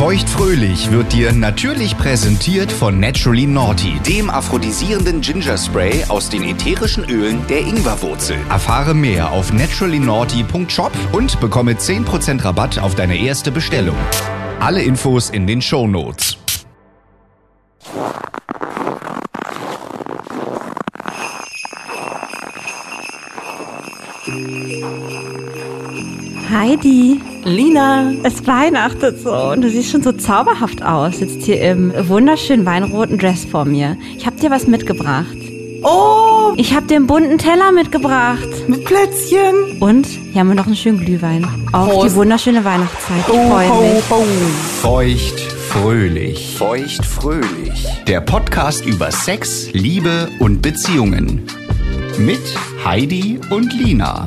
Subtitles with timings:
[0.00, 7.04] Feuchtfröhlich wird dir natürlich präsentiert von Naturally Naughty, dem aphrodisierenden Ginger Spray aus den ätherischen
[7.04, 8.38] Ölen der Ingwerwurzel.
[8.48, 13.94] Erfahre mehr auf naturallynaughty.shop und bekomme 10% Rabatt auf deine erste Bestellung.
[14.58, 16.38] Alle Infos in den Show Notes.
[26.48, 31.18] Heidi, Lina, es weihnachtet so und du siehst schon so zauberhaft aus.
[31.18, 33.96] Sitzt hier im wunderschönen weinroten Dress vor mir.
[34.16, 35.36] Ich hab dir was mitgebracht.
[35.82, 38.46] oh, Ich hab dir einen bunten Teller mitgebracht.
[38.68, 39.80] mit Plätzchen.
[39.80, 41.46] Und hier haben wir noch einen schönen Glühwein.
[41.72, 42.08] Auf Prost.
[42.10, 43.24] die wunderschöne Weihnachtszeit.
[43.26, 44.10] Ich Ho, freue ho, mich.
[44.10, 44.24] ho.
[44.82, 46.56] Feuchtfröhlich.
[46.58, 47.86] Feuchtfröhlich.
[48.06, 51.42] Der Podcast über Sex, Liebe und Beziehungen.
[52.18, 52.40] Mit
[52.84, 54.26] Heidi und Lina.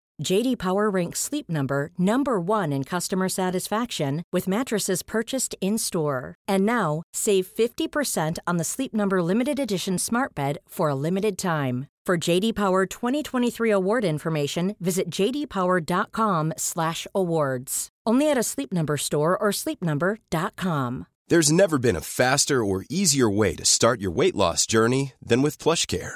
[0.23, 6.35] JD Power ranks Sleep Number number 1 in customer satisfaction with mattresses purchased in-store.
[6.47, 11.37] And now, save 50% on the Sleep Number limited edition Smart Bed for a limited
[11.37, 11.87] time.
[12.05, 17.89] For JD Power 2023 award information, visit jdpower.com/awards.
[18.07, 21.05] Only at a Sleep Number store or sleepnumber.com.
[21.27, 25.41] There's never been a faster or easier way to start your weight loss journey than
[25.41, 26.15] with PlushCare.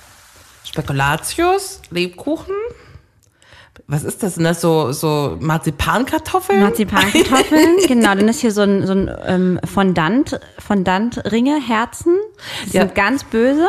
[0.71, 2.55] Spekulatius, Lebkuchen.
[3.87, 4.35] Was ist das?
[4.35, 6.61] Sind das so, so Marzipankartoffeln?
[6.61, 8.15] Marzipankartoffeln, genau.
[8.15, 12.15] Dann ist hier so ein, so ein ähm, Fondant, Fondant-Ringe, Herzen.
[12.67, 12.83] Die Ja.
[12.83, 13.67] sind ganz böse.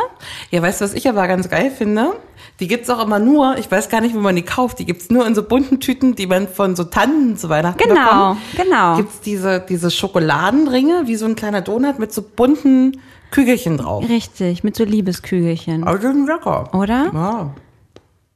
[0.49, 2.13] Ja, weißt du, was ich aber ganz geil finde?
[2.61, 5.09] Die gibt's auch immer nur, ich weiß gar nicht, wo man die kauft, die gibt's
[5.09, 8.41] nur in so bunten Tüten, die man von so Tanten zu Weihnachten Genau, bekommt.
[8.55, 8.95] genau.
[8.97, 13.01] Gibt's diese, diese Schokoladenringe, wie so ein kleiner Donut mit so bunten
[13.33, 14.07] Kügelchen drauf.
[14.07, 15.83] Richtig, mit so Liebeskügelchen.
[15.85, 16.73] Aber die sind lecker.
[16.73, 17.11] Oder?
[17.13, 17.53] Ja.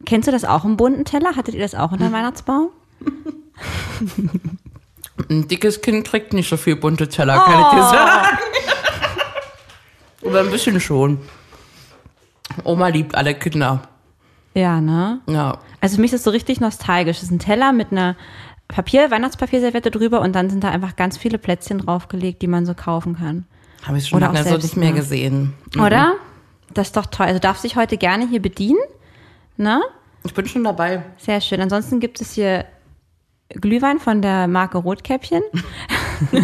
[0.06, 1.36] Kennst du das auch im bunten Teller?
[1.36, 2.70] Hattet ihr das auch unter dem Weihnachtsbaum?
[5.30, 7.90] Ein dickes Kind trägt nicht so viel bunte Teller, kann ich dir Oh.
[7.92, 8.38] sagen.
[10.26, 11.20] Aber ein bisschen schon.
[12.64, 13.82] Oma liebt alle Kinder.
[14.54, 15.22] Ja, ne?
[15.28, 15.60] Ja.
[15.82, 17.18] Also für mich ist das so richtig nostalgisch.
[17.18, 18.16] Das ist ein Teller mit einer
[18.68, 22.74] Papier, Weihnachtspapierserviette drüber und dann sind da einfach ganz viele Plätzchen draufgelegt, die man so
[22.74, 23.46] kaufen kann.
[23.88, 25.00] Habe ich schon Oder lange so nicht mehr machen.
[25.00, 25.54] gesehen.
[25.78, 26.16] Oder?
[26.74, 27.26] Das ist doch toll.
[27.28, 28.80] Also darfst dich heute gerne hier bedienen.
[29.56, 29.82] Ne?
[30.26, 31.04] Ich bin schon dabei.
[31.18, 31.62] Sehr schön.
[31.62, 32.66] Ansonsten gibt es hier
[33.50, 35.42] Glühwein von der Marke Rotkäppchen.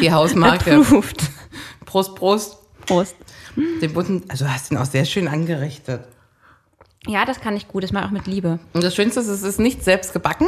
[0.00, 0.76] Die Hausmarke.
[0.76, 1.22] Approved.
[1.86, 2.58] Prost, Prost.
[2.86, 3.16] Prost.
[3.56, 6.04] Den bunten, also du hast den auch sehr schön angerichtet.
[7.06, 7.82] Ja, das kann ich gut.
[7.82, 8.58] Das mache ich auch mit Liebe.
[8.72, 10.46] Und das Schönste ist, es ist nicht selbst gebacken,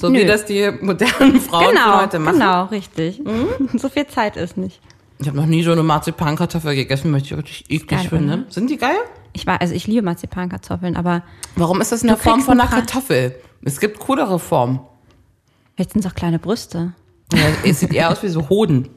[0.00, 0.20] so Nö.
[0.20, 2.36] wie das die modernen Frauen Genau, heute machen.
[2.36, 2.40] Mhm.
[2.40, 3.22] genau, richtig.
[3.78, 4.80] So viel Zeit ist nicht.
[5.18, 8.32] Ich habe noch nie so eine Marzipankartoffel gegessen, möchte ich richtig eklig geil, finden.
[8.42, 8.50] oder?
[8.50, 8.96] Sind die geil?
[9.32, 11.22] Ich war, also ich liebe Marzipankartoffeln, aber
[11.56, 13.36] Warum ist das in der Du Form von ein einer Kartoffel?
[13.62, 14.80] Es gibt coolere Formen.
[15.78, 16.92] jetzt sind es auch kleine Brüste.
[17.32, 18.88] Ja, es sieht eher aus wie so Hoden.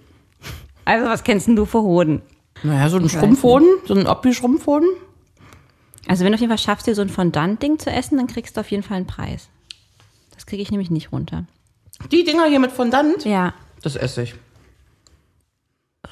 [0.84, 2.22] Also was kennst denn du für Hoden?
[2.64, 4.88] Naja, so ein Schrumpfhoden, so ein Oppi-Schrumpfhoden.
[6.08, 8.58] Also wenn du auf jeden Fall schaffst, dir so ein Fondant-Ding zu essen, dann kriegst
[8.58, 9.50] du auf jeden Fall einen Preis.
[10.36, 11.46] Das kriege ich nämlich nicht runter.
[12.12, 14.36] Die Dinger hier mit Fondant, Ja, das esse ich.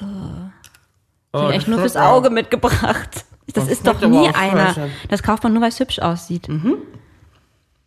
[1.32, 3.24] hab echt nur fürs Auge mitgebracht.
[3.46, 4.68] Das, Das ist doch nie auch einer.
[4.68, 4.90] scheiße.
[5.08, 6.48] Das kauft man nur, weil es hübsch aussieht.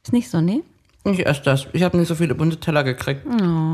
[0.04, 0.64] Ist nicht so, ne?
[1.04, 1.68] Ich esse das.
[1.74, 3.26] Ich habe nicht so viele bunte Teller gekriegt.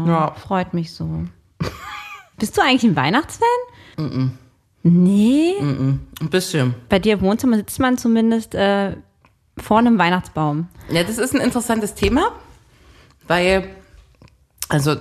[0.08, 0.34] Ja.
[0.36, 1.26] Freut mich so.
[2.38, 4.38] Bist du eigentlich ein Weihnachtsfan?
[4.84, 6.00] Nee, Ein
[6.30, 6.76] bisschen.
[6.90, 8.96] bei dir im Wohnzimmer sitzt man zumindest äh,
[9.58, 10.68] vor einem Weihnachtsbaum.
[10.90, 12.32] Ja, das ist ein interessantes Thema,
[13.28, 13.68] weil,
[14.70, 14.96] also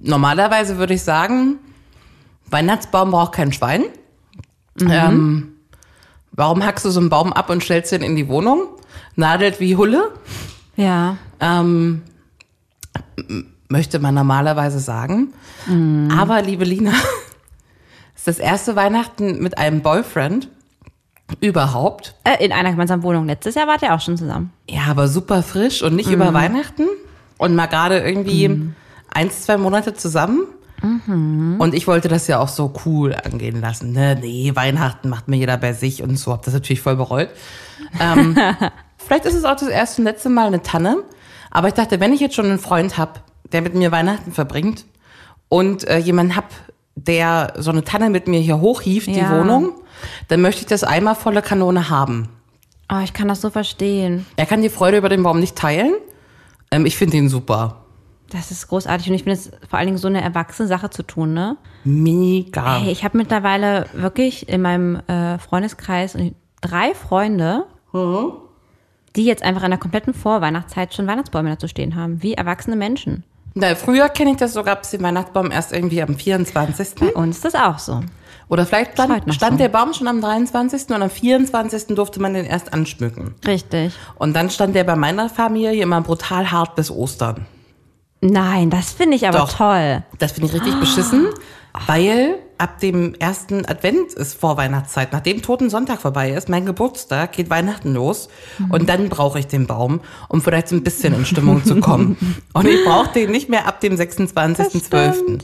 [0.00, 1.58] normalerweise würde ich sagen,
[2.50, 3.84] Weihnachtsbaum braucht kein Schwein.
[4.80, 5.54] Ähm,
[6.32, 8.68] warum hackst du so einen Baum ab und stellst den in die Wohnung?
[9.16, 10.10] Nadelt wie Hulle,
[10.76, 11.16] Ja.
[11.40, 12.02] ähm,
[13.68, 15.32] möchte man normalerweise sagen.
[16.16, 16.92] Aber liebe Lina,
[18.14, 20.48] ist das erste Weihnachten mit einem Boyfriend
[21.40, 22.14] überhaupt.
[22.24, 23.26] Äh, in einer gemeinsamen Wohnung.
[23.26, 24.52] Letztes Jahr wart ihr auch schon zusammen.
[24.70, 26.86] Ja, aber super frisch und nicht über Weihnachten
[27.38, 28.70] und mal gerade irgendwie
[29.12, 30.46] eins, zwei Monate zusammen.
[30.82, 33.92] Und ich wollte das ja auch so cool angehen lassen.
[33.92, 34.16] Ne?
[34.20, 36.32] Nee, Weihnachten macht mir jeder bei sich und so.
[36.32, 37.30] Hab das natürlich voll bereut.
[37.98, 38.36] Ähm,
[38.98, 40.98] vielleicht ist es auch das erste und letzte Mal eine Tanne.
[41.50, 43.22] Aber ich dachte, wenn ich jetzt schon einen Freund hab,
[43.52, 44.84] der mit mir Weihnachten verbringt
[45.48, 46.50] und äh, jemanden hab,
[46.94, 49.38] der so eine Tanne mit mir hier hochhieft, die Ja.
[49.38, 49.72] Wohnung,
[50.28, 52.28] dann möchte ich das einmal volle Kanone haben.
[52.92, 54.26] Oh, ich kann das so verstehen.
[54.36, 55.94] Er kann die Freude über den Baum nicht teilen.
[56.76, 57.82] Ähm, ich finde ihn super.
[58.30, 61.02] Das ist großartig und ich finde es vor allen Dingen so eine erwachsene Sache zu
[61.04, 61.56] tun, ne?
[61.84, 62.80] Mega.
[62.80, 66.16] Hey, ich habe mittlerweile wirklich in meinem äh, Freundeskreis
[66.60, 67.66] drei Freunde,
[69.14, 73.22] die jetzt einfach in der kompletten Vorweihnachtszeit schon Weihnachtsbäume dazu stehen haben, wie erwachsene Menschen.
[73.54, 76.96] Na, früher kenne ich das so, gab es den Weihnachtsbaum erst irgendwie am 24.
[76.96, 78.00] Bei uns ist das auch so.
[78.48, 80.90] Oder vielleicht stand, stand der Baum schon am 23.
[80.90, 81.94] und am 24.
[81.96, 83.34] durfte man den erst anschmücken.
[83.46, 83.92] Richtig.
[84.16, 87.46] Und dann stand der bei meiner Familie immer brutal hart bis Ostern.
[88.20, 89.52] Nein, das finde ich aber Doch.
[89.52, 90.02] toll.
[90.18, 91.26] Das finde ich richtig beschissen,
[91.86, 95.12] weil ab dem ersten Advent ist Vorweihnachtszeit.
[95.12, 98.28] Nachdem Toten Sonntag vorbei ist, mein Geburtstag, geht Weihnachten los.
[98.70, 102.16] Und dann brauche ich den Baum, um vielleicht so ein bisschen in Stimmung zu kommen.
[102.54, 105.40] Und ich brauche den nicht mehr ab dem 26.12.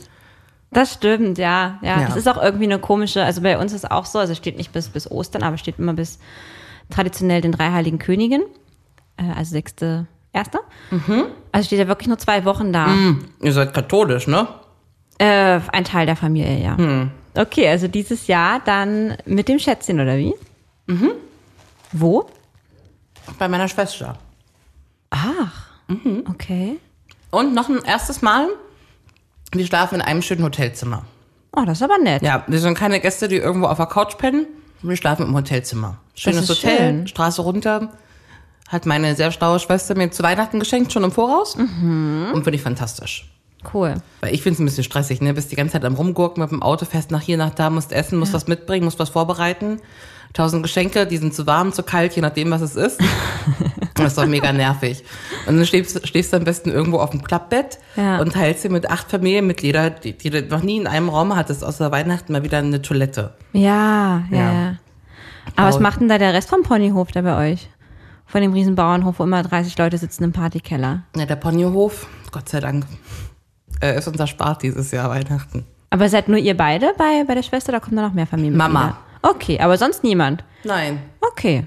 [0.73, 1.79] Das stimmt, ja.
[1.81, 2.01] ja.
[2.01, 2.07] Ja.
[2.07, 4.57] Das ist auch irgendwie eine komische, also bei uns ist es auch so, also steht
[4.57, 6.19] nicht bis, bis Ostern, aber steht immer bis
[6.89, 8.41] traditionell den drei heiligen Königen,
[9.17, 10.59] äh, also sechste, erster.
[11.51, 12.87] Also steht ja wirklich nur zwei Wochen da.
[13.41, 14.47] Ihr seid katholisch, ne?
[15.19, 17.09] Äh, ein Teil der Familie, ja.
[17.35, 20.33] Okay, also dieses Jahr dann mit dem Schätzchen, oder wie?
[20.87, 21.11] Mhm.
[21.91, 22.27] Wo?
[23.39, 24.17] Bei meiner Schwester.
[25.11, 25.69] Ach,
[26.29, 26.79] okay.
[27.31, 28.47] Und noch ein erstes Mal,
[29.53, 31.05] wir schlafen in einem schönen Hotelzimmer.
[31.55, 32.23] Oh, das ist aber nett.
[32.23, 34.47] Ja, wir sind keine Gäste, die irgendwo auf der Couch pennen.
[34.81, 35.97] Wir schlafen im Hotelzimmer.
[36.15, 37.07] Schönes Hotel, schön.
[37.07, 37.93] Straße runter.
[38.67, 41.55] Hat meine sehr schlaue Schwester mir zu Weihnachten geschenkt, schon im Voraus.
[41.55, 42.31] Mhm.
[42.33, 43.29] Und finde ich fantastisch.
[43.71, 43.95] Cool.
[44.21, 45.33] Weil ich finde es ein bisschen stressig, ne?
[45.33, 47.91] Bist die ganze Zeit am Rumgurken mit dem Auto, fährst nach hier, nach da, musst
[47.91, 49.79] essen, musst was mitbringen, musst was vorbereiten.
[50.33, 52.99] Tausend Geschenke, die sind zu warm, zu kalt, je nachdem, was es ist.
[53.95, 55.03] das ist doch mega nervig.
[55.47, 58.19] Und dann stehst, stehst du am besten irgendwo auf dem Klappbett Ja.
[58.19, 61.63] und teilst dir mit acht Familienmitgliedern, die, die du noch nie in einem Raum hattest,
[61.63, 63.35] außer Weihnachten, mal wieder eine Toilette.
[63.53, 64.53] Ja, ja, Ja.
[64.53, 64.75] ja.
[65.55, 67.69] Aber was Aber- macht denn da der Rest vom Ponyhof da bei euch?
[68.25, 71.03] Von dem riesen Bauernhof, wo immer 30 Leute sitzen im Partykeller.
[71.15, 72.85] Ja, der Ponyhof, Gott sei Dank,
[73.81, 75.65] äh, ist unser Spart dieses Jahr Weihnachten.
[75.91, 78.73] Aber seid nur ihr beide bei, bei der Schwester, da kommen da noch mehr Familienmitglieder?
[78.73, 78.97] Mama.
[79.21, 80.43] Okay, aber sonst niemand?
[80.63, 80.99] Nein.
[81.21, 81.65] Okay.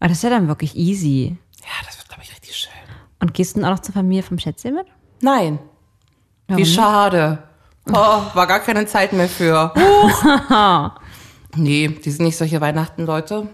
[0.00, 1.36] Aber das ist ja dann wirklich easy.
[1.60, 2.72] Ja, das wird, glaube ich, richtig schön.
[3.20, 4.86] Und gehst du dann auch noch zur Familie vom Schätzchen mit?
[5.20, 5.58] Nein.
[6.48, 6.74] Wie Warum nicht?
[6.74, 7.42] schade.
[7.88, 7.92] Oh,
[8.34, 9.72] war gar keine Zeit mehr für.
[11.56, 13.48] nee, die sind nicht solche Weihnachten-Leute.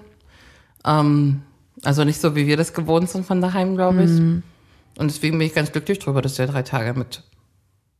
[0.85, 1.43] Ähm,
[1.85, 4.11] also nicht so, wie wir das gewohnt sind von daheim, glaube ich.
[4.11, 4.43] Und
[4.99, 7.23] deswegen bin ich ganz glücklich drüber, dass der drei Tage mit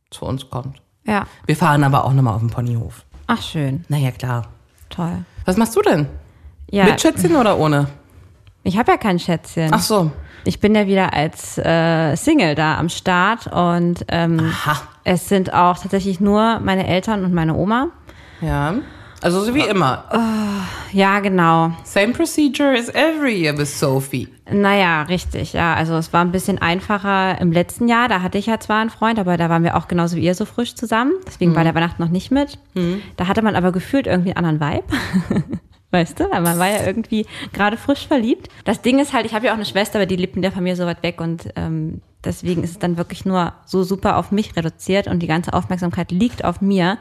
[0.09, 0.81] zu uns kommt.
[1.05, 1.27] Ja.
[1.45, 3.05] Wir fahren aber auch nochmal auf den Ponyhof.
[3.27, 3.85] Ach, schön.
[3.87, 4.47] Naja, klar.
[4.89, 5.25] Toll.
[5.45, 6.07] Was machst du denn?
[6.69, 7.87] Ja, Mit Schätzchen oder ohne?
[8.67, 9.69] Ich habe ja kein Schätzchen.
[9.73, 10.11] Ach so.
[10.43, 14.81] Ich bin ja wieder als äh, Single da am Start und ähm, Aha.
[15.03, 17.87] es sind auch tatsächlich nur meine Eltern und meine Oma.
[18.41, 18.75] Ja.
[19.21, 20.03] Also so wie immer.
[20.91, 21.71] Ja, genau.
[21.83, 24.27] Same procedure as every year with Sophie.
[24.49, 25.73] Naja, richtig, ja.
[25.73, 28.09] Also es war ein bisschen einfacher im letzten Jahr.
[28.09, 30.35] Da hatte ich ja zwar einen Freund, aber da waren wir auch genauso wie ihr
[30.35, 31.13] so frisch zusammen.
[31.25, 32.59] Deswegen war der Weihnachten noch nicht mit.
[33.15, 35.57] Da hatte man aber gefühlt irgendwie einen anderen Vibe.
[35.91, 38.49] Weißt du, weil man war ja irgendwie gerade frisch verliebt.
[38.65, 40.51] Das Ding ist halt, ich habe ja auch eine Schwester, aber die lebt in der
[40.51, 44.31] Familie so weit weg und ähm, deswegen ist es dann wirklich nur so super auf
[44.31, 46.97] mich reduziert und die ganze Aufmerksamkeit liegt auf mir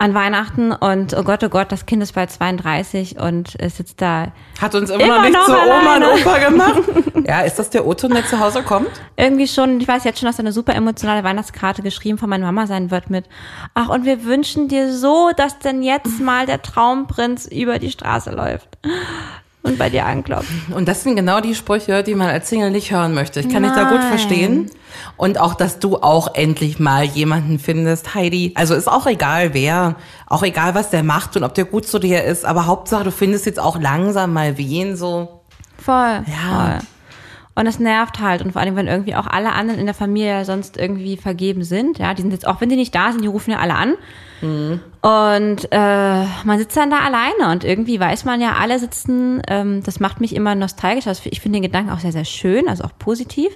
[0.00, 4.00] an Weihnachten und oh Gott, oh Gott, das Kind ist bald 32 und es sitzt
[4.00, 6.20] da Hat uns immer, Immer noch nicht noch zu Oma und.
[6.20, 6.82] Opa gemacht.
[7.28, 8.88] ja, ist das der Otto, der zu Hause kommt?
[9.18, 12.46] irgendwie schon, ich weiß jetzt schon, dass da eine super emotionale Weihnachtskarte geschrieben von meiner
[12.46, 13.26] Mama sein wird mit,
[13.74, 18.30] ach, und wir wünschen dir so, dass denn jetzt mal der Traumprinz über die Straße
[18.30, 18.78] läuft.
[19.62, 20.50] Und bei dir anklopft.
[20.74, 23.40] Und das sind genau die Sprüche, die man als Single nicht hören möchte.
[23.40, 24.08] Ich kann dich da gut Nein.
[24.08, 24.70] verstehen.
[25.18, 28.52] Und auch, dass du auch endlich mal jemanden findest, Heidi.
[28.56, 31.98] Also ist auch egal wer, auch egal was der macht und ob der gut zu
[31.98, 35.42] dir ist, aber Hauptsache du findest jetzt auch langsam mal wen so.
[35.78, 36.24] Voll.
[36.26, 36.78] Ja.
[36.78, 36.78] Voll.
[37.60, 38.40] Und es nervt halt.
[38.40, 41.98] Und vor allem, wenn irgendwie auch alle anderen in der Familie sonst irgendwie vergeben sind.
[41.98, 43.96] Ja, die sind jetzt, auch wenn die nicht da sind, die rufen ja alle an.
[45.02, 49.82] Und äh, man sitzt dann da alleine und irgendwie weiß man ja, alle sitzen, ähm,
[49.82, 51.06] das macht mich immer nostalgisch.
[51.06, 53.50] Also ich finde den Gedanken auch sehr, sehr schön, also auch positiv,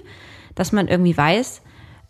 [0.53, 1.63] dass man irgendwie weiß,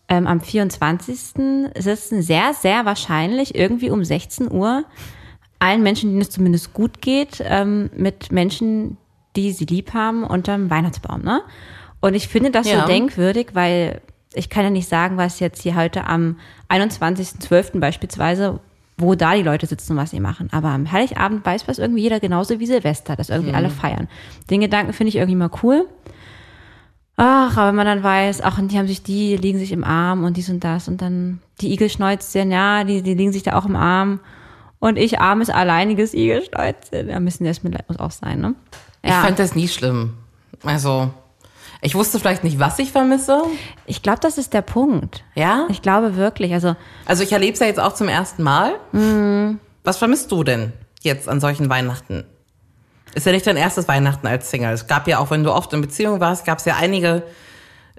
[0.09, 1.71] ähm, am 24.
[1.77, 4.83] sitzen sehr, sehr wahrscheinlich irgendwie um 16 Uhr
[5.59, 8.97] allen Menschen, denen es zumindest gut geht, ähm, mit Menschen,
[9.37, 11.21] die sie lieb haben, unterm Weihnachtsbaum.
[11.21, 11.41] Ne?
[12.05, 12.81] Und ich finde das Ja.
[12.81, 14.00] so denkwürdig, weil
[14.35, 16.38] ich kann ja nicht sagen, was jetzt hier heute am
[16.69, 17.79] 21.12.
[17.79, 18.59] beispielsweise,
[18.95, 20.50] wo da die Leute sitzen und was sie machen.
[20.51, 24.07] Aber am Heiligabend weiß was irgendwie jeder genauso wie Silvester, dass irgendwie alle feiern.
[24.51, 25.88] Den Gedanken finde ich irgendwie mal cool.
[27.17, 29.71] Ach, aber wenn man dann weiß, ach, und die haben sich die, die liegen sich
[29.71, 33.41] im Arm und dies und das und dann die Igelschnäuzchen, ja, die, die liegen sich
[33.41, 34.19] da auch im Arm.
[34.77, 37.09] Und ich armes, alleiniges Igelschnäuzchen.
[37.09, 38.53] Ja, müssen das muss auch sein, ne?
[39.01, 40.13] Ich Ja, fand das nie schlimm.
[40.63, 41.09] Also,
[41.86, 43.44] ich wusste vielleicht nicht, was ich vermisse.
[43.86, 45.24] ich glaube, das ist der Punkt.
[45.36, 45.68] Ja?
[45.70, 46.51] Ich glaube wirklich.
[46.54, 46.75] Also,
[47.06, 48.74] Also ich erlebe es ja jetzt auch zum ersten Mal.
[48.92, 49.60] Mhm.
[49.84, 52.25] Was vermisst du denn jetzt an solchen Weihnachten?
[53.13, 54.74] Ist ja nicht dein erstes Weihnachten als Single.
[54.74, 57.22] Es gab ja auch, wenn du oft in Beziehung warst, gab es ja einige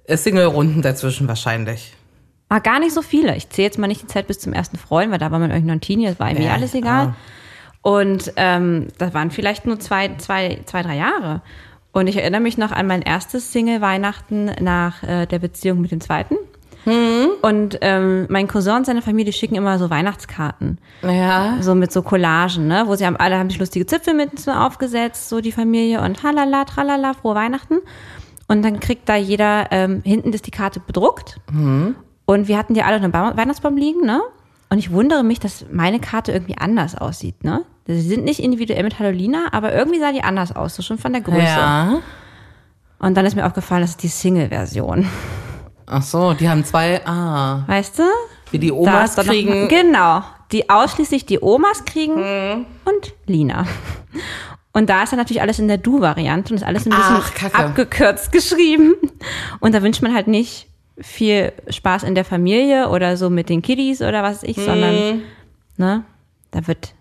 [0.04, 1.94] äh, Single-Runden dazwischen wahrscheinlich.
[2.48, 3.36] war gar nicht so viele.
[3.36, 5.50] Ich zähle jetzt mal nicht die Zeit bis zum ersten Freund, weil da war man
[5.50, 7.14] irgendwie noch ein Teenie, das war irgendwie Ja, alles egal.
[7.82, 11.40] Und ähm, das waren vielleicht nur zwei, zwei, zwei, drei Jahre.
[11.96, 16.02] Und ich erinnere mich noch an mein erstes Single-Weihnachten nach äh, der Beziehung mit dem
[16.02, 16.36] zweiten.
[17.40, 20.76] Und ähm, mein Cousin und seine Familie schicken immer so Weihnachtskarten.
[21.02, 21.56] Ja.
[21.62, 22.82] So mit so Collagen, ne?
[22.84, 26.66] Wo sie haben, alle haben sich lustige Zipfel mit aufgesetzt, so die Familie und halala,
[26.66, 27.78] tralala, frohe Weihnachten.
[28.46, 31.40] Und dann kriegt da jeder, ähm, hinten ist die Karte bedruckt.
[32.26, 34.20] Und wir hatten die alle Baum- Weihnachtsbaum liegen, ne?
[34.68, 37.62] Und ich wundere mich, dass meine Karte irgendwie anders aussieht, ne?
[37.86, 41.12] Sie sind nicht individuell mit Halolina, aber irgendwie sah die anders aus, so schon von
[41.12, 41.38] der Größe.
[41.42, 41.98] Ja.
[42.98, 45.06] Und dann ist mir aufgefallen, das ist die Single-Version.
[45.86, 48.02] Ach so, die haben zwei, ah, Weißt du?
[48.50, 49.68] wie die Da Omas ist dann noch- kriegen.
[49.68, 50.22] Genau.
[50.52, 53.66] Die ausschließlich die Omas kriegen und Lina.
[54.72, 57.54] Und da ist dann natürlich alles in der Du-Variante und ist alles ein bisschen Ach,
[57.60, 58.94] abgekürzt geschrieben.
[59.60, 63.62] Und da wünscht man halt nicht viel Spaß in der Familie oder so mit den
[63.62, 65.22] Kiddies oder was weiß ich, sondern
[65.76, 66.04] ne,
[66.52, 66.94] da wird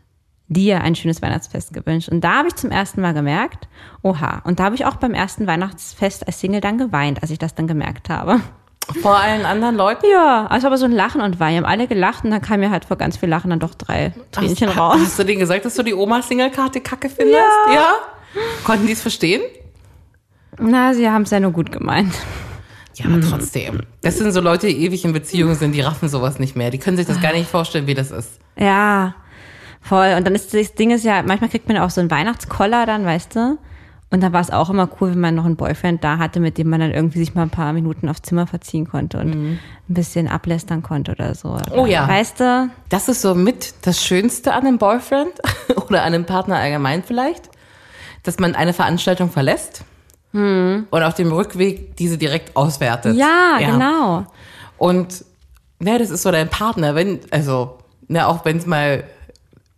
[0.48, 2.10] dir ein schönes Weihnachtsfest gewünscht.
[2.10, 3.68] Und da habe ich zum ersten Mal gemerkt,
[4.02, 7.40] oha, und da habe ich auch beim ersten Weihnachtsfest als Single dann geweint, als ich
[7.40, 8.42] das dann gemerkt habe.
[9.02, 10.06] Vor allen anderen Leuten.
[10.12, 11.56] Ja, also aber so ein Lachen und Weinen.
[11.56, 13.74] Wir haben alle gelacht und dann kam mir halt vor ganz viel Lachen dann doch
[13.74, 14.98] drei Tränchen hast, raus.
[15.00, 17.40] Hast du denen gesagt, dass du die Oma-Single-Karte kacke findest?
[17.74, 17.94] Ja.
[18.64, 19.42] Konnten die es verstehen?
[20.60, 22.14] Na, sie haben es ja nur gut gemeint.
[22.94, 23.82] Ja, aber trotzdem.
[24.04, 26.70] Das sind so Leute, die ewig in Beziehungen sind, die raffen sowas nicht mehr.
[26.70, 28.40] Die können sich das gar nicht vorstellen, wie das ist.
[28.58, 29.16] Ja,
[29.86, 30.14] voll.
[30.18, 33.06] Und dann ist das Ding ist ja, manchmal kriegt man auch so einen Weihnachtskoller dann,
[33.06, 33.58] weißt du?
[34.12, 36.58] Und da war es auch immer cool, wenn man noch einen Boyfriend da hatte, mit
[36.58, 39.60] dem man dann irgendwie sich mal ein paar Minuten aufs Zimmer verziehen konnte und ein
[39.88, 41.58] bisschen ablästern konnte oder so.
[41.74, 42.08] Oh ja.
[42.08, 42.70] Weißt du?
[42.90, 45.34] Das ist so mit das Schönste an einem Boyfriend
[45.76, 47.50] oder an einem Partner allgemein vielleicht,
[48.24, 49.84] dass man eine Veranstaltung verlässt
[50.36, 53.16] und auf dem Rückweg diese direkt auswertet.
[53.16, 54.26] Ja, genau.
[54.78, 55.24] Und
[55.80, 57.78] ne, das ist so dein Partner, wenn, also,
[58.10, 59.06] ne, auch wenn es mal,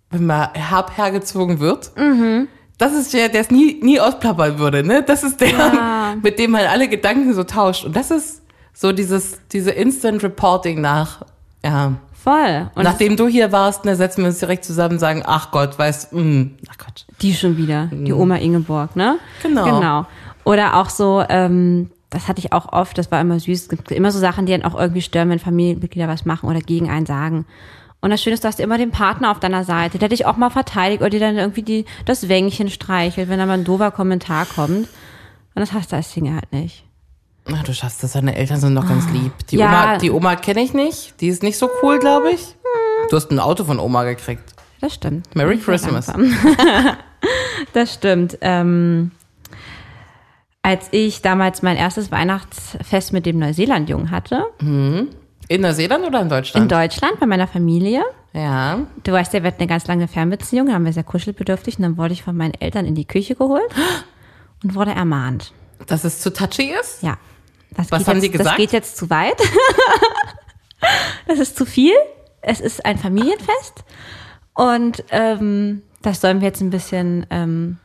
[0.09, 1.91] wenn mal herb hergezogen wird,
[2.77, 5.03] das ist der, der es nie, nie ausplappern würde, ne?
[5.03, 7.85] Das ist der, mit dem man alle Gedanken so tauscht.
[7.85, 11.23] Und das ist so dieses, diese Instant Reporting nach,
[11.63, 11.93] ja.
[12.13, 12.69] Voll.
[12.75, 15.79] Und Nachdem du hier warst, ne, setzen wir uns direkt zusammen und sagen, ach Gott,
[15.79, 17.05] weißt, mh, ach Gott.
[17.21, 19.17] Die schon wieder, die Oma Ingeborg, ne?
[19.41, 19.63] Genau.
[19.63, 20.05] Genau.
[20.43, 23.63] Oder auch so, ähm, das hatte ich auch oft, das war immer süß.
[23.63, 26.59] Es gibt immer so Sachen, die dann auch irgendwie stören, wenn Familienmitglieder was machen oder
[26.59, 27.45] gegen einen sagen.
[27.99, 30.37] Und das Schöne ist, du hast immer den Partner auf deiner Seite, der dich auch
[30.37, 33.91] mal verteidigt oder dir dann irgendwie die, das Wängchen streichelt, wenn da mal ein doofer
[33.91, 34.87] Kommentar kommt.
[34.87, 36.83] Und das hast du als Single halt nicht.
[37.51, 39.31] Ach, du schaffst das, deine Eltern sind noch ganz lieb.
[39.49, 39.67] Die Ja.
[39.67, 42.55] Oma, die Oma kenne ich nicht, die ist nicht so cool, glaube ich.
[43.09, 44.43] Du hast ein Auto von Oma gekriegt.
[44.81, 45.33] Das stimmt.
[45.35, 46.11] Merry Christmas.
[47.73, 48.37] das stimmt.
[48.41, 49.11] Ähm,
[50.61, 54.45] als ich damals mein erstes Weihnachtsfest mit dem Neuseeland-Jungen hatte,
[55.47, 56.71] In Neuseeland oder in in Deutschland?
[56.71, 58.85] Deutschland bei meiner Familie, ja.
[59.03, 61.83] Du weißt ja, wir hatten eine ganz lange Fernbeziehung, da haben wir sehr kuschelbedürftig und
[61.83, 63.69] dann wurde ich von meinen Eltern in die Küche geholt
[64.63, 65.53] und wurde ermahnt.
[65.87, 67.01] Dass es zu touchy ist?
[67.01, 67.17] Ja.
[67.71, 68.49] Das Was geht haben jetzt, die gesagt?
[68.49, 69.41] Das geht jetzt zu weit.
[71.27, 71.93] das ist zu viel.
[72.41, 73.83] Es ist ein Familienfest
[74.53, 77.77] und ähm, das sollen wir jetzt ein bisschen ähm,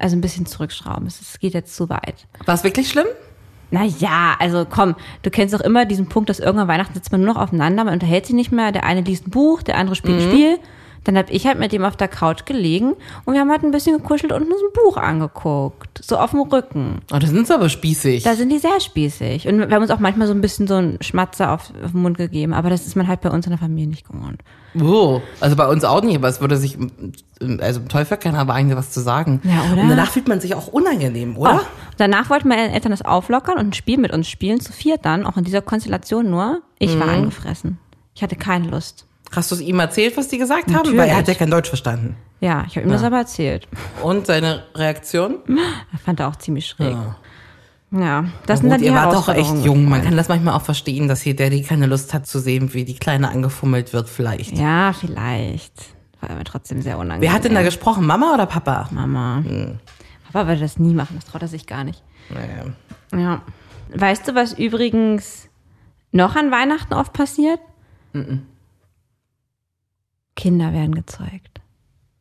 [0.00, 1.06] also ein bisschen zurückschrauben.
[1.06, 2.26] Es geht jetzt zu weit.
[2.46, 3.06] War es wirklich schlimm?
[3.70, 7.34] Naja, also komm, du kennst doch immer diesen Punkt, dass irgendwann Weihnachten sitzt man nur
[7.34, 10.20] noch aufeinander, man unterhält sich nicht mehr, der eine liest ein Buch, der andere spielt
[10.20, 10.58] ein Spiel.
[11.04, 12.92] Dann hab ich halt mit ihm auf der Couch gelegen
[13.24, 15.98] und wir haben halt ein bisschen gekuschelt und uns ein Buch angeguckt.
[16.04, 17.00] So auf dem Rücken.
[17.12, 18.22] Oh, das sind sie aber spießig.
[18.24, 19.48] Da sind die sehr spießig.
[19.48, 22.02] Und wir haben uns auch manchmal so ein bisschen so einen Schmatzer auf, auf den
[22.02, 22.52] Mund gegeben.
[22.52, 24.42] Aber das ist man halt bei uns in der Familie nicht gewohnt.
[24.80, 26.78] Oh, also bei uns auch nicht, aber es würde sich,
[27.60, 29.40] also im Teufel keiner aber eigentlich was zu sagen.
[29.42, 29.82] Ja, oder?
[29.82, 31.60] Und danach fühlt man sich auch unangenehm, oder?
[31.62, 31.66] Oh,
[31.96, 35.26] danach wollten meine Eltern das auflockern und ein Spiel mit uns spielen, zu viert dann,
[35.26, 36.60] auch in dieser Konstellation nur.
[36.78, 37.00] Ich Mhm.
[37.00, 37.78] war angefressen.
[38.14, 39.06] Ich hatte keine Lust.
[39.32, 40.72] Hast du es ihm erzählt, was die gesagt haben?
[40.72, 40.98] Natürlich.
[40.98, 42.16] Weil er hat ja kein Deutsch verstanden.
[42.40, 43.68] Ja, ich habe ihm das aber erzählt.
[44.02, 45.38] Und seine Reaktion?
[45.92, 46.96] Er fand er auch ziemlich schräg.
[47.92, 49.88] Ja, das Na sind dann gut, die ihr wart doch echt jung.
[49.88, 52.84] Man kann das manchmal auch verstehen, dass hier Daddy keine Lust hat zu sehen, wie
[52.84, 54.56] die Kleine angefummelt wird, vielleicht.
[54.56, 55.74] Ja, vielleicht.
[56.20, 57.22] War aber trotzdem sehr unangenehm.
[57.22, 58.06] Wer hat denn da gesprochen?
[58.06, 58.88] Mama oder Papa?
[58.92, 59.42] Mama.
[60.32, 62.02] Papa würde das nie machen, das traut er sich gar nicht.
[62.28, 62.72] Naja.
[63.20, 63.42] Ja.
[63.92, 65.48] Weißt du, was übrigens
[66.12, 67.58] noch an Weihnachten oft passiert?
[70.40, 71.60] Kinder werden gezeugt.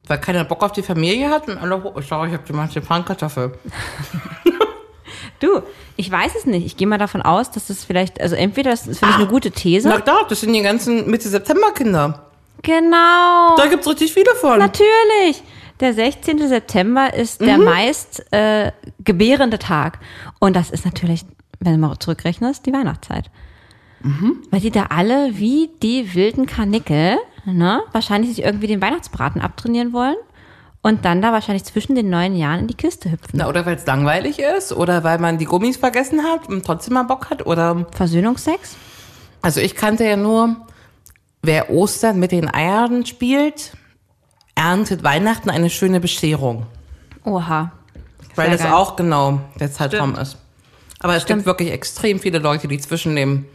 [0.07, 3.53] Weil keiner Bock auf die Familie hat und alle, ho- schau, ich hab die Marzipankartoffel.
[5.39, 5.61] Du,
[5.95, 6.65] ich weiß es nicht.
[6.65, 9.51] Ich gehe mal davon aus, dass das vielleicht, also entweder das ist vielleicht eine gute
[9.51, 9.87] These.
[9.87, 12.25] Na klar, das sind die ganzen Mitte-September-Kinder.
[12.61, 13.55] Genau.
[13.55, 14.59] Da gibt's richtig viele von.
[14.59, 15.41] Natürlich.
[15.79, 16.45] Der 16.
[16.49, 18.73] September ist der meist äh,
[19.05, 19.99] gebärende Tag.
[20.39, 21.21] Und das ist natürlich,
[21.61, 23.31] wenn du mal zurückrechnest, die Weihnachtszeit.
[24.51, 29.93] Weil die da alle wie die wilden Karnickel, ne, wahrscheinlich sich irgendwie den Weihnachtsbraten abtrainieren
[29.93, 30.15] wollen
[30.81, 33.31] und dann da wahrscheinlich zwischen den neun Jahren in die Kiste hüpfen.
[33.33, 36.93] Na, oder weil es langweilig ist, oder weil man die Gummis vergessen hat und trotzdem
[36.93, 37.85] mal Bock hat, oder.
[37.91, 38.75] Versöhnungsex?
[39.41, 40.55] Also ich kannte ja nur,
[41.41, 43.73] wer Ostern mit den Eiern spielt,
[44.55, 46.65] erntet Weihnachten eine schöne Bescherung.
[47.23, 47.71] Oha.
[48.35, 48.73] Weil Sehr das geil.
[48.73, 50.37] auch genau der Zeitraum ist.
[50.99, 51.39] Aber es Stimmt.
[51.39, 53.45] gibt wirklich extrem viele Leute, die zwischen dem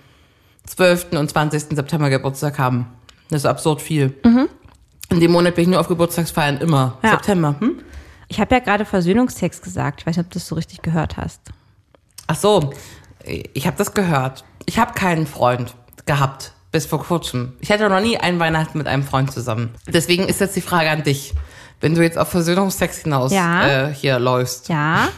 [0.67, 1.12] 12.
[1.12, 1.76] und 20.
[1.76, 2.87] September Geburtstag haben.
[3.31, 4.14] Das ist absurd viel.
[5.11, 6.99] In dem Monat bin ich nur auf Geburtstagsfeiern immer.
[7.02, 7.11] Ja.
[7.12, 7.54] September.
[7.59, 7.81] Hm?
[8.28, 10.00] Ich habe ja gerade Versöhnungsex gesagt.
[10.00, 11.40] Ich weiß nicht, ob du das so richtig gehört hast.
[12.26, 12.73] Ach so,
[13.25, 14.45] ich habe das gehört.
[14.67, 15.75] Ich habe keinen Freund
[16.06, 17.52] gehabt bis vor kurzem.
[17.60, 19.71] Ich hatte noch nie einen Weihnachten mit einem Freund zusammen.
[19.87, 21.32] Deswegen ist jetzt die Frage an dich.
[21.80, 23.89] Wenn du jetzt auf Versöhnungsex hinaus Ja.
[23.89, 25.08] äh, hier läufst, Ja,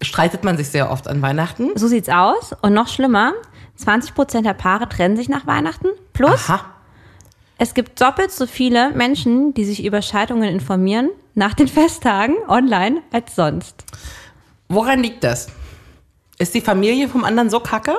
[0.00, 1.70] streitet man sich sehr oft an Weihnachten?
[1.74, 2.54] so sieht's aus.
[2.62, 3.32] Und noch schlimmer,
[3.76, 5.88] 20 Prozent der Paare trennen sich nach Weihnachten.
[6.14, 6.64] Plus, Aha.
[7.60, 13.02] Es gibt doppelt so viele Menschen, die sich über Scheidungen informieren nach den Festtagen online
[13.12, 13.84] als sonst.
[14.68, 15.48] Woran liegt das?
[16.38, 17.98] Ist die Familie vom anderen so kacke?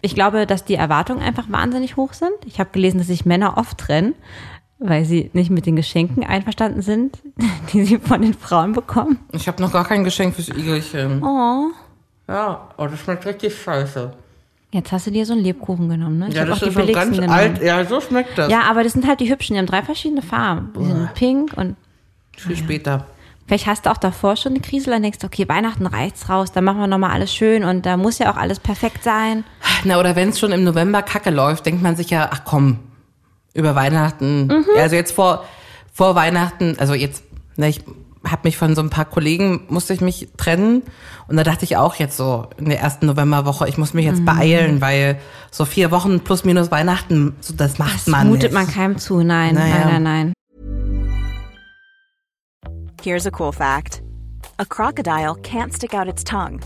[0.00, 2.32] Ich glaube, dass die Erwartungen einfach wahnsinnig hoch sind.
[2.46, 4.14] Ich habe gelesen, dass sich Männer oft trennen,
[4.78, 7.18] weil sie nicht mit den Geschenken einverstanden sind,
[7.74, 9.18] die sie von den Frauen bekommen.
[9.32, 11.22] Ich habe noch gar kein Geschenk fürs Igelchen.
[11.22, 11.66] Oh.
[12.26, 14.14] Ja, oh, das schmeckt richtig scheiße.
[14.74, 16.28] Jetzt hast du dir so einen Lebkuchen genommen, ne?
[16.30, 17.30] Ich Ja, das ist schon ganz genommen.
[17.32, 17.62] alt.
[17.62, 18.50] Ja, so schmeckt das.
[18.50, 19.54] Ja, aber das sind halt die hübschen.
[19.54, 20.72] Die haben drei verschiedene Farben.
[20.78, 21.76] Die sind pink und
[22.36, 23.06] Viel später.
[23.46, 26.64] vielleicht hast du auch davor schon eine Krise, dann denkst okay, Weihnachten reicht's raus, dann
[26.64, 29.44] machen wir nochmal alles schön und da muss ja auch alles perfekt sein.
[29.84, 32.80] Na, oder wenn es schon im November kacke läuft, denkt man sich ja, ach komm,
[33.54, 34.50] über Weihnachten.
[34.76, 35.44] Ja, also jetzt vor,
[35.92, 37.22] vor Weihnachten, also jetzt,
[37.56, 37.82] ne, ich
[38.26, 40.82] habe mich von so ein paar Kollegen, musste ich mich trennen.
[41.28, 44.24] Und da dachte ich auch jetzt so in der ersten Novemberwoche, ich muss mich jetzt
[44.24, 45.18] beeilen, weil
[45.50, 48.52] so vier Wochen plus minus Weihnachten, so, das macht Das man mutet nicht.
[48.54, 49.22] man keinem zu.
[49.22, 49.84] Nein, Naja.
[49.86, 50.32] nein, nein, nein.
[53.02, 54.02] Here's a cool fact
[54.58, 56.60] a crocodile can't stick out its tongue.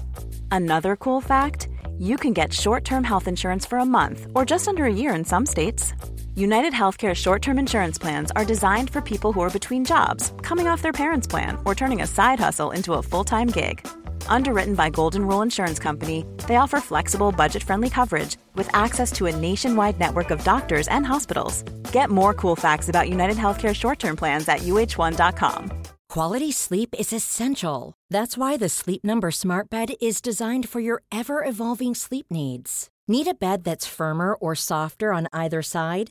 [0.50, 1.68] Another cool fact
[1.98, 5.14] you can get short term health insurance for a month or just under a year
[5.14, 5.94] in some states.
[6.38, 10.68] United Healthcare short term insurance plans are designed for people who are between jobs, coming
[10.68, 13.84] off their parents' plan, or turning a side hustle into a full time gig.
[14.28, 19.26] Underwritten by Golden Rule Insurance Company, they offer flexible, budget friendly coverage with access to
[19.26, 21.64] a nationwide network of doctors and hospitals.
[21.90, 25.72] Get more cool facts about United Healthcare short term plans at uh1.com.
[26.08, 27.94] Quality sleep is essential.
[28.10, 32.90] That's why the Sleep Number Smart Bed is designed for your ever evolving sleep needs.
[33.08, 36.10] Need a bed that's firmer or softer on either side?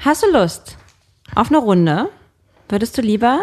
[0.00, 0.76] Hast du Lust
[1.34, 2.08] auf eine Runde?
[2.68, 3.40] Würdest du lieber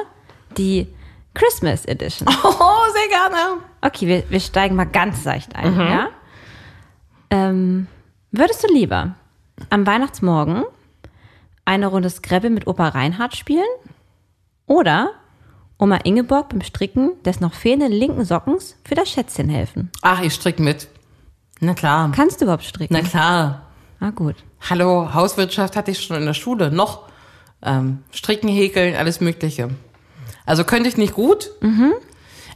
[0.57, 0.87] die
[1.35, 2.27] Christmas Edition.
[2.43, 3.61] Oh, sehr gerne.
[3.81, 6.09] Okay, wir, wir steigen mal ganz leicht ein, ja?
[7.29, 7.87] Ähm,
[8.31, 9.15] würdest du lieber
[9.69, 10.63] am Weihnachtsmorgen
[11.65, 13.65] eine Runde Scrabble mit Opa Reinhard spielen
[14.65, 15.11] oder
[15.77, 19.91] Oma Ingeborg beim Stricken des noch fehlenden linken Sockens für das Schätzchen helfen?
[20.01, 20.87] Ach, ich strick mit.
[21.59, 22.11] Na klar.
[22.15, 22.93] Kannst du überhaupt stricken?
[22.93, 23.67] Na klar.
[23.99, 24.35] Ah, gut.
[24.69, 26.71] Hallo, Hauswirtschaft hatte ich schon in der Schule.
[26.71, 27.03] Noch
[27.61, 29.69] ähm, Stricken, Häkeln, alles Mögliche.
[30.45, 31.51] Also könnte ich nicht gut,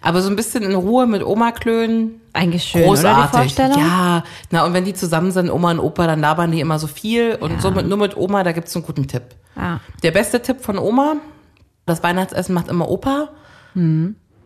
[0.02, 2.22] aber so ein bisschen in Ruhe mit Oma klönen.
[2.34, 3.17] Eigentlich schön, Großartig.
[3.17, 3.80] oder die Vorstellung?
[3.80, 6.88] Ja, na und wenn die zusammen sind, Oma und Opa, dann labern die immer so
[6.88, 7.36] viel.
[7.36, 9.24] Und so mit, nur mit Oma, da gibt's einen guten Tipp.
[9.56, 9.80] Ja.
[10.04, 11.15] Der beste Tipp von Oma,
[11.86, 13.30] das Weihnachtsessen macht immer Opa.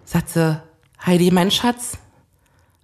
[0.06, 0.62] Sagt sie,
[1.06, 1.98] Heidi, mein Schatz,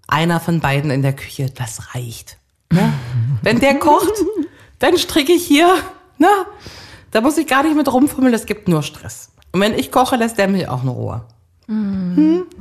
[0.08, 2.38] einer von beiden in der Küche, das reicht.
[2.72, 2.94] Ne?
[3.42, 4.14] Wenn der kocht,
[4.80, 5.68] dann stricke ich hier.
[6.18, 6.28] Ne?
[7.12, 9.32] Da muss ich gar nicht mit rumfummeln, es gibt nur Stress.
[9.52, 11.22] Und wenn ich koche, lässt der mich auch in Ruhe.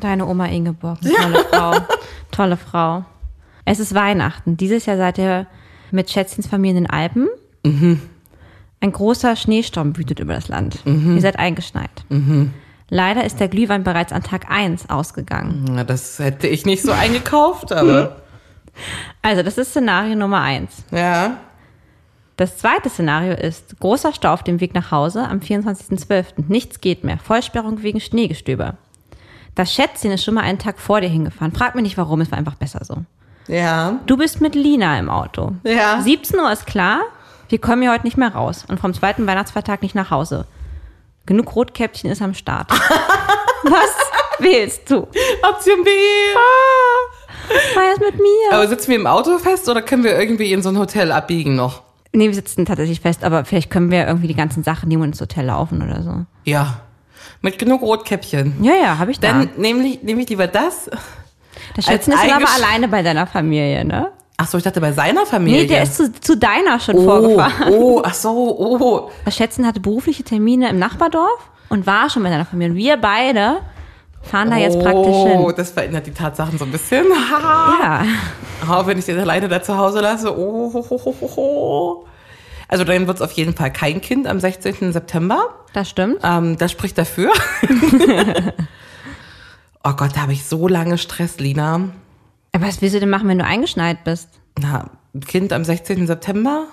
[0.00, 1.74] Deine Oma Ingeborg, tolle Frau.
[2.30, 3.04] Tolle Frau.
[3.64, 4.56] Es ist Weihnachten.
[4.56, 5.46] Dieses Jahr seid ihr
[5.90, 7.28] mit Schätzchens Familie in den Alpen.
[7.64, 10.80] Ein großer Schneesturm wütet über das Land.
[10.84, 11.90] Ihr seid eingeschneit.
[12.90, 15.64] Leider ist der Glühwein bereits an Tag 1 ausgegangen.
[15.70, 18.16] Na, das hätte ich nicht so eingekauft, aber
[19.22, 20.70] Also, das ist Szenario Nummer 1.
[20.92, 21.38] ja.
[22.38, 26.44] Das zweite Szenario ist großer Stau auf dem Weg nach Hause am 24.12.
[26.46, 27.18] Nichts geht mehr.
[27.18, 28.74] Vollsperrung wegen Schneegestöber.
[29.56, 31.52] Das Schätzchen ist schon mal einen Tag vor dir hingefahren.
[31.52, 32.98] Frag mich nicht warum, es war einfach besser so.
[33.48, 33.98] Ja.
[34.06, 35.56] Du bist mit Lina im Auto.
[35.64, 36.00] Ja.
[36.00, 37.00] 17 Uhr ist klar,
[37.48, 40.46] wir kommen hier heute nicht mehr raus und vom zweiten Weihnachtsfeiertag nicht nach Hause.
[41.26, 42.70] Genug Rotkäppchen ist am Start.
[43.64, 43.96] Was
[44.38, 45.08] wählst du?
[45.42, 45.90] Option B.
[47.74, 48.52] Feierst mit mir?
[48.52, 51.56] Aber sitzen wir im Auto fest oder können wir irgendwie in so ein Hotel abbiegen
[51.56, 51.87] noch?
[52.12, 55.08] Nee, wir sitzen tatsächlich fest, aber vielleicht können wir irgendwie die ganzen Sachen nehmen und
[55.10, 56.24] ins Hotel laufen oder so.
[56.44, 56.80] Ja.
[57.42, 58.54] Mit genug Rotkäppchen.
[58.62, 59.28] Ja, ja, habe ich da.
[59.28, 60.90] Dann nehme ich, nehm ich lieber das.
[61.76, 64.10] Der Schätzchen ist aber alleine bei deiner Familie, ne?
[64.36, 65.62] Ach so, ich dachte bei seiner Familie.
[65.62, 67.72] Nee, der ist zu, zu deiner schon oh, vorgefahren.
[67.72, 69.10] oh, ach so, oh.
[69.24, 72.72] Das Schätzchen hatte berufliche Termine im Nachbardorf und war schon bei deiner Familie.
[72.72, 73.58] Und wir beide
[74.22, 75.54] fahren da jetzt praktisch Oh, hin.
[75.56, 77.06] das verändert die Tatsachen so ein bisschen.
[77.80, 78.04] Ja.
[78.68, 80.36] Auch wenn ich den alleine da zu Hause lasse.
[80.36, 82.06] Oh, ho, ho, ho, ho.
[82.66, 84.92] Also dann wird es auf jeden Fall kein Kind am 16.
[84.92, 85.54] September.
[85.72, 86.18] Das stimmt.
[86.22, 87.32] Ähm, das spricht dafür.
[89.84, 91.88] oh Gott, da habe ich so lange Stress, Lina.
[92.52, 94.28] Aber was willst du denn machen, wenn du eingeschneit bist?
[94.60, 96.06] Na, ein Kind am 16.
[96.06, 96.66] September?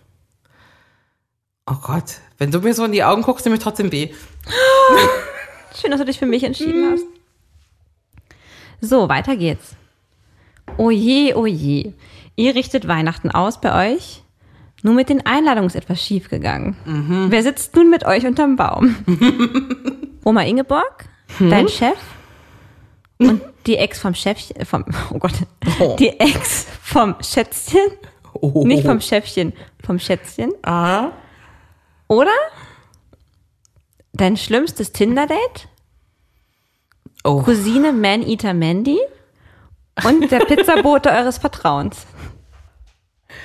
[1.69, 4.10] Oh Gott, wenn du mir so in die Augen guckst, nehme ich trotzdem weh.
[5.79, 7.03] Schön, dass du dich für mich entschieden hast.
[8.85, 9.75] So, weiter geht's.
[10.77, 11.93] Oh je, oh je.
[12.35, 14.21] Ihr richtet Weihnachten aus bei euch.
[14.83, 16.75] Nur mit den Einladungen ist etwas schiefgegangen.
[17.31, 18.95] Wer sitzt nun mit euch unterm Baum?
[20.23, 21.05] Oma Ingeborg,
[21.39, 21.97] dein Chef
[23.17, 25.33] und die Ex vom Chefchen, vom, oh Gott,
[25.79, 25.95] Oh.
[25.97, 27.79] die Ex vom Schätzchen,
[28.33, 28.63] Oh.
[28.67, 30.51] nicht vom Chefchen, vom Schätzchen.
[30.63, 31.11] Ah.
[32.07, 32.31] Oder
[34.13, 35.67] dein schlimmstes Tinder-Date?
[37.25, 37.41] Oh.
[37.41, 38.99] Cousine Man-Eater Mandy
[40.03, 42.05] und der Pizzabote eures Vertrauens.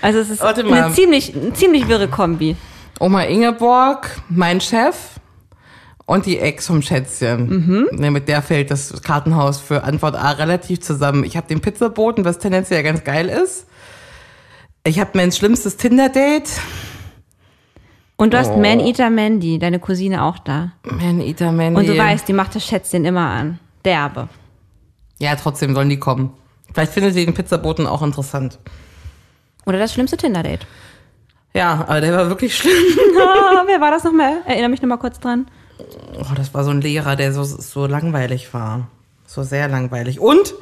[0.03, 0.85] Also es ist Warte mal.
[0.85, 2.57] eine ziemlich, eine ziemlich wirre Kombi.
[3.01, 5.19] Oma Ingeborg, mein Chef
[6.05, 7.89] und die Ex vom Schätzchen.
[7.93, 11.25] Ne, mit der fällt das Kartenhaus für Antwort A relativ zusammen.
[11.25, 13.67] Ich habe den Pizzaboten, was tendenziell ganz geil ist.
[14.85, 16.51] Ich habe mein schlimmstes Tinder-Date.
[18.17, 18.59] Und du hast Oh.
[18.59, 20.73] Man-Eater Mandy, deine Cousine auch da.
[20.85, 21.75] Man, Eater, Man.
[21.75, 23.59] Und du weißt, die macht das Schätzchen immer an.
[23.85, 24.29] Derbe.
[25.19, 26.33] Ja, trotzdem sollen die kommen.
[26.73, 28.59] Vielleicht findet sie den Pizzaboten auch interessant.
[29.67, 30.67] Oder das schlimmste Tinder-Date.
[31.53, 32.73] Ja, aber der war wirklich schlimm.
[33.21, 34.39] Ah, wer war das nochmal?
[34.47, 35.47] Erinnere mich nochmal kurz dran.
[36.19, 38.89] Oh, das war so ein Lehrer, der so, so langweilig war.
[39.27, 40.21] So sehr langweilig.
[40.21, 40.55] Und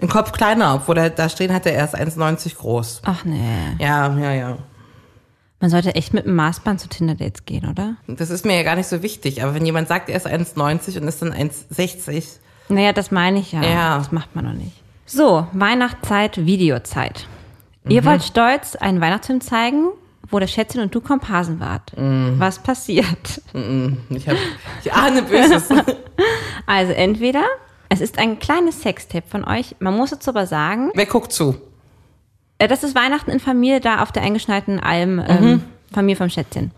[0.00, 3.02] ein Kopf kleiner, obwohl er da stehen hatte, er ist 1,90 groß.
[3.04, 3.76] Ach nee.
[3.78, 4.58] Ja, ja, ja.
[5.60, 7.96] Man sollte echt mit einem Maßband zu Tinder-Dates gehen, oder?
[8.06, 9.42] Das ist mir ja gar nicht so wichtig.
[9.42, 12.38] Aber wenn jemand sagt, er ist 1,90 und ist dann 1,60.
[12.68, 13.62] Naja, das meine ich ja.
[13.62, 13.98] Ja.
[13.98, 14.72] Das macht man noch nicht.
[15.06, 17.26] So, Weihnachtszeit, Videozeit.
[17.88, 19.88] Ihr wollt stolz einen Weihnachtsfilm zeigen,
[20.30, 21.92] wo das Schätzchen und du Komparsen wart.
[21.96, 23.40] Was passiert?
[24.10, 24.36] Ich, hab,
[24.84, 25.68] ich ahne Böses.
[26.66, 27.44] Also entweder
[27.88, 29.76] es ist ein kleines Sextape von euch.
[29.78, 31.54] Man muss dazu aber sagen, Wer guckt zu?
[32.58, 36.72] äh, das ist Weihnachten in Familie da auf der eingeschneiten Alm, ähm, Familie vom Schätzchen.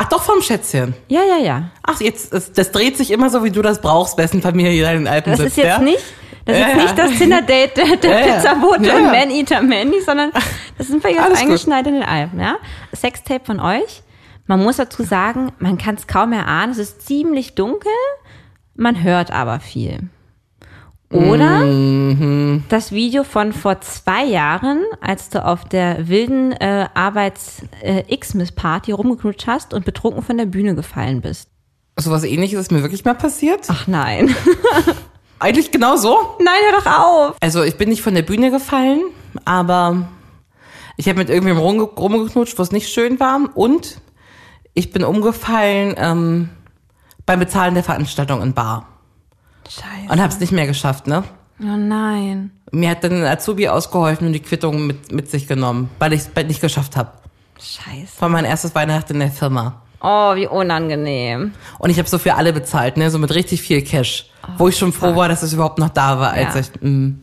[0.00, 0.94] Ach, doch vom Schätzchen.
[1.08, 1.70] Ja, ja, ja.
[1.82, 4.92] Ach, jetzt, das, das dreht sich immer so, wie du das brauchst, wessen Familie da
[4.92, 5.78] in den Alpen Das sitzt, ist jetzt ja?
[5.80, 6.04] nicht,
[6.44, 6.74] das ist ja.
[6.76, 8.34] nicht das Tinder-Date der, der Ja.
[8.36, 9.00] Pizzabote und ja.
[9.00, 10.30] Man-Eater Mandy, sondern
[10.78, 11.36] das sind wir jetzt gut.
[11.36, 12.58] eingeschneit in den Alpen, ja.
[12.94, 14.02] Sextape von euch.
[14.46, 16.70] Man muss dazu sagen, man kann es kaum erahnen.
[16.72, 17.90] Es ist ziemlich dunkel.
[18.76, 20.08] man hört aber viel.
[21.10, 22.64] Oder Mhm.
[22.68, 29.72] das Video von vor zwei Jahren, als du auf der wilden äh, Arbeits-X-Miss-Party rumgeknutscht hast
[29.72, 31.48] und betrunken von der Bühne gefallen bist.
[31.98, 33.66] Sowas ähnliches ist mir wirklich mal passiert.
[33.68, 34.34] Ach nein.
[35.40, 36.16] Eigentlich genau so.
[36.40, 36.86] nein, hör doch
[37.30, 37.36] auf.
[37.40, 39.00] Also ich bin nicht von der Bühne gefallen,
[39.44, 40.08] aber
[40.96, 43.40] ich habe mit irgendwem rumge rumgeknutscht, wo es nicht schön war.
[43.54, 44.00] Und
[44.74, 46.48] ich bin umgefallen ähm,
[47.24, 48.86] beim Bezahlen der Veranstaltung in Bar.
[49.68, 50.10] Scheiße.
[50.12, 51.24] Und habe es nicht mehr geschafft, ne?
[51.60, 52.50] Oh nein.
[52.70, 56.22] Mir hat dann ein Azubi ausgeholfen und die Quittung mit, mit sich genommen, weil ich
[56.34, 57.12] es nicht geschafft habe.
[57.60, 58.20] Scheiße.
[58.20, 59.82] War mein erstes Weihnachten in der Firma.
[60.00, 61.52] Oh, wie unangenehm.
[61.78, 63.10] Und ich habe so für alle bezahlt, ne?
[63.10, 64.30] So mit richtig viel Cash.
[64.56, 66.60] wo ich schon froh war, dass es überhaupt noch da war, als Ja.
[66.60, 66.70] ich.
[66.80, 67.20] mm.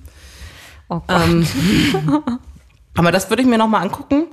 [0.89, 1.21] Oh Gott.
[1.25, 1.47] Ähm,
[2.97, 4.25] aber das würde ich mir nochmal angucken.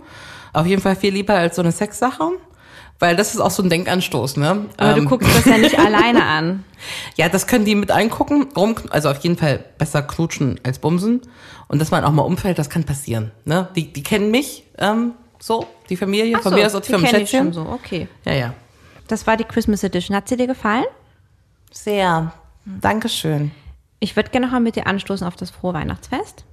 [0.53, 2.25] Auf jeden Fall viel lieber als so eine Sexsache.
[2.99, 4.67] Weil das ist auch so ein Denkanstoß, ne?
[4.77, 6.65] Aber Ähm, du guckst das ja nicht alleine an.
[7.17, 8.49] Ja, das können die mit angucken.
[8.57, 11.21] Rum, also auf jeden Fall besser knutschen als bumsen.
[11.69, 13.33] Und dass man auch mal umfällt, das kann passieren.
[13.45, 13.69] Ne?
[13.75, 16.37] Die, die kennen mich ähm, so, die Familie.
[16.39, 18.07] Ach Von so, mir aus auch die die vom kenn ich schon so, okay.
[18.25, 18.55] Ja, ja.
[19.09, 20.17] Das war die Christmas Edition.
[20.17, 20.85] Hat sie dir gefallen?
[21.73, 22.33] Sehr.
[22.65, 23.51] Dankeschön.
[23.99, 26.45] Ich würde gerne noch mal mit dir anstoßen auf das frohe Weihnachtsfest.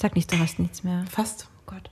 [0.00, 1.04] Sag nicht, du hast nichts mehr.
[1.10, 1.48] Fast.
[1.58, 1.90] Oh Gott.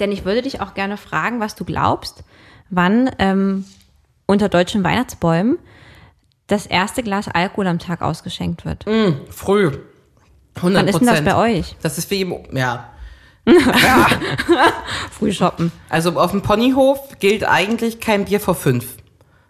[0.00, 2.22] Denn ich würde dich auch gerne fragen, was du glaubst,
[2.70, 3.64] wann ähm,
[4.26, 5.58] unter deutschen Weihnachtsbäumen
[6.46, 8.84] das erste Glas Alkohol am Tag ausgeschenkt wird.
[9.30, 9.72] Früh.
[10.56, 11.76] 100 Wann ist denn das bei euch?
[11.82, 12.90] Das ist wie im, ja.
[15.10, 15.72] Früh shoppen.
[15.88, 18.96] Also auf dem Ponyhof gilt eigentlich kein Bier vor fünf.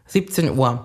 [0.07, 0.85] 17 Uhr.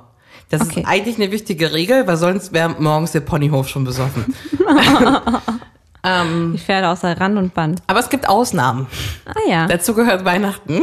[0.50, 0.82] Das Okay.
[0.82, 4.34] ist eigentlich eine wichtige Regel, weil sonst wäre morgens der Ponyhof schon besoffen.
[6.06, 7.82] Die Pferde außer Rand und Band.
[7.88, 8.88] Aber es gibt Ausnahmen.
[9.26, 9.68] Ah ja.
[9.68, 10.82] Dazu gehört Weihnachten.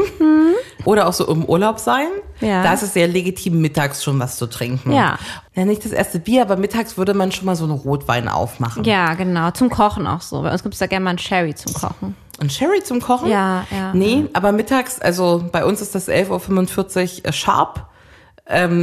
[0.87, 2.07] Oder auch so im Urlaub sein.
[2.41, 2.63] Ja.
[2.63, 4.93] Da ist es sehr legitim, mittags schon was zu trinken.
[4.93, 5.19] Ja.
[5.55, 8.85] Ja, nicht das erste Bier, aber mittags würde man schon mal so einen Rotwein aufmachen.
[8.85, 9.51] Ja, genau.
[9.51, 10.41] Zum Kochen auch so.
[10.41, 12.17] Bei uns gibt es da gerne mal einen Sherry zum Kochen.
[12.41, 13.29] Und Sherry zum Kochen?
[13.29, 13.93] Ja, ja.
[13.93, 17.87] Nee, aber mittags, also bei uns ist das 11.45 Uhr sharp.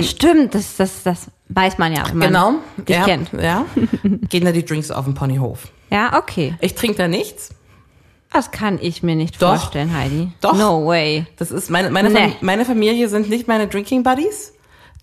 [0.04, 2.54] Stimmt, das, das, das weiß man ja, wenn man Genau.
[2.78, 3.32] dich ja, kennt.
[3.34, 3.66] Ja.
[4.30, 5.68] Gehen da die Drinks auf dem Ponyhof.
[5.90, 6.56] Ja, okay.
[6.62, 7.50] Ich trinke da nichts.
[8.32, 9.58] Das kann ich mir nicht Doch.
[9.58, 10.32] vorstellen, Heidi.
[10.42, 10.54] Doch.
[10.54, 11.26] No way.
[11.38, 12.20] Das ist meine, meine, Nee.
[12.30, 14.54] Fam meine Familie sind nicht meine Drinking Buddies.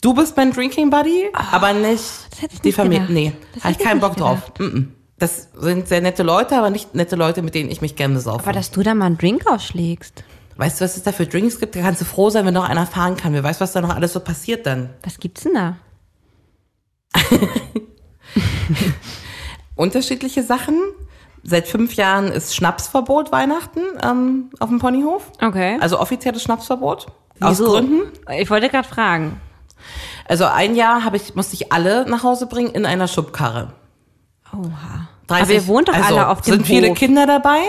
[0.03, 2.03] Du bist mein Drinking Buddy, aber nicht
[2.62, 3.00] die nicht Familie.
[3.07, 3.14] gedacht.
[3.14, 4.53] Nee, Das habe ich keinen Bock drauf.
[4.59, 4.87] Mm -mm.
[5.18, 8.40] Das sind sehr nette Leute, aber nicht nette Leute, mit denen ich mich gerne besaufe.
[8.44, 10.22] Aber dass du da mal einen Drink ausschlägst.
[10.57, 11.77] Weißt du, was es da für Drinks gibt?
[11.77, 13.33] Da kannst du froh sein, wenn noch einer fahren kann.
[13.33, 14.90] Wer weiß, was da noch alles so passiert dann.
[15.03, 15.77] Was gibt's denn da?
[19.77, 20.81] Unterschiedliche Sachen.
[21.43, 25.31] Seit fünf Jahren ist Schnapsverbot Weihnachten ähm, auf dem Ponyhof.
[25.43, 25.77] Okay.
[25.81, 27.07] Also offizielles Schnapsverbot.
[27.40, 27.73] Aus Wieso?
[27.73, 28.12] Gründen.
[28.38, 29.40] Ich wollte gerade fragen.
[30.27, 33.75] Also ein Jahr habe ich, musste ich alle nach Hause bringen in einer Schubkarre.
[34.53, 35.09] Oha.
[35.27, 36.99] 30, aber ihr wohnt doch also, alle auf dem Sind viele Hof.
[36.99, 37.61] Kinder dabei?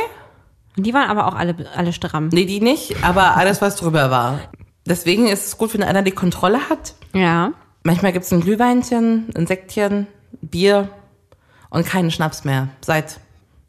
[0.78, 2.30] Die waren aber auch alle, alle stramm.
[2.32, 4.40] Nee, die nicht, aber alles, was drüber war.
[4.86, 6.94] Deswegen ist es gut, wenn einer die Kontrolle hat.
[7.14, 7.54] Ja.
[7.84, 10.08] Manchmal gibt's ein Glühweinchen, ein Sektchen,
[10.42, 10.90] Bier
[11.70, 12.70] und keinen Schnaps mehr.
[12.82, 13.20] Seit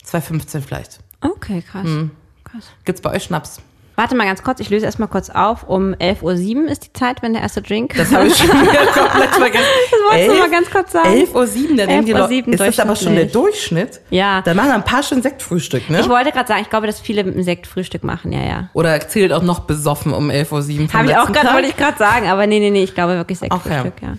[0.04, 1.00] 2015 vielleicht.
[1.20, 1.84] Okay, krass.
[1.84, 2.10] Hm.
[2.44, 2.64] krass.
[2.84, 3.60] Gibt's bei euch Schnaps?
[3.96, 5.64] Warte mal ganz kurz, ich löse erstmal kurz auf.
[5.66, 7.94] Um 11.07 Uhr ist die Zeit, wenn der erste Drink.
[7.96, 9.64] Das habe ich schon wieder komplett vergessen.
[9.90, 11.08] Das wolltest du mal ganz kurz sagen.
[11.08, 11.34] 11.07
[11.70, 13.24] Uhr, da denken die 11.07 Leute, ist das aber schon der.
[13.24, 14.00] Durchschnitt?
[14.10, 14.42] Ja.
[14.42, 16.00] Da machen wir ein paar schon Sektfrühstück, ne?
[16.00, 18.68] Ich wollte gerade sagen, ich glaube, dass viele mit dem Sekt Frühstück machen, ja, ja.
[18.74, 21.96] Oder zählt auch noch besoffen um 11.07 Uhr Habe ich auch gerade, wollte ich gerade
[21.96, 23.38] sagen, aber nee, nee, nee, ich glaube wirklich.
[23.38, 24.18] Sektfrühstück, ja.